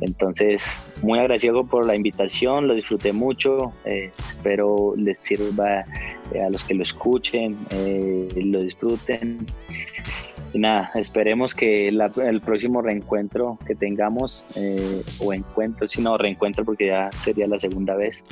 Entonces, 0.00 0.62
muy 1.02 1.18
agradecido 1.18 1.66
por 1.66 1.84
la 1.86 1.96
invitación, 1.96 2.68
lo 2.68 2.74
disfruté 2.74 3.12
mucho, 3.12 3.72
eh, 3.84 4.12
espero 4.28 4.94
les 4.96 5.18
sirva 5.18 5.84
a 6.40 6.50
los 6.50 6.62
que 6.62 6.74
lo 6.74 6.82
escuchen, 6.82 7.58
lo 8.36 8.60
disfruten. 8.60 9.44
Y 10.52 10.58
nada, 10.58 10.90
esperemos 10.94 11.54
que 11.54 11.88
el 11.88 12.40
próximo 12.40 12.82
reencuentro 12.82 13.58
que 13.66 13.74
tengamos, 13.74 14.44
o 15.20 15.32
encuentro, 15.32 15.86
si 15.86 16.02
no 16.02 16.18
reencuentro 16.18 16.64
porque 16.64 16.86
ya 16.88 17.10
sería 17.24 17.46
la 17.46 17.58
segunda 17.58 17.94
vez, 17.94 18.22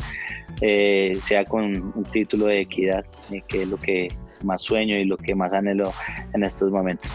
eh, 0.61 1.17
sea 1.23 1.45
con 1.45 1.65
un 1.95 2.05
título 2.11 2.47
de 2.47 2.61
equidad, 2.61 3.05
eh, 3.31 3.43
que 3.47 3.63
es 3.63 3.69
lo 3.69 3.77
que 3.77 4.09
más 4.43 4.63
sueño 4.63 4.97
y 4.97 5.05
lo 5.05 5.17
que 5.17 5.35
más 5.35 5.53
anhelo 5.53 5.93
en 6.33 6.43
estos 6.43 6.71
momentos. 6.71 7.13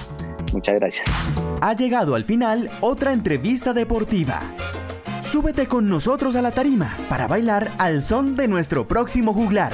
Muchas 0.53 0.79
gracias. 0.79 1.05
Ha 1.61 1.75
llegado 1.75 2.15
al 2.15 2.25
final 2.25 2.69
otra 2.81 3.11
entrevista 3.11 3.73
deportiva. 3.73 4.39
Súbete 5.21 5.67
con 5.67 5.87
nosotros 5.87 6.35
a 6.35 6.41
la 6.41 6.51
tarima 6.51 6.95
para 7.09 7.27
bailar 7.27 7.71
al 7.79 8.01
son 8.01 8.35
de 8.35 8.47
nuestro 8.47 8.87
próximo 8.87 9.33
juglar. 9.33 9.71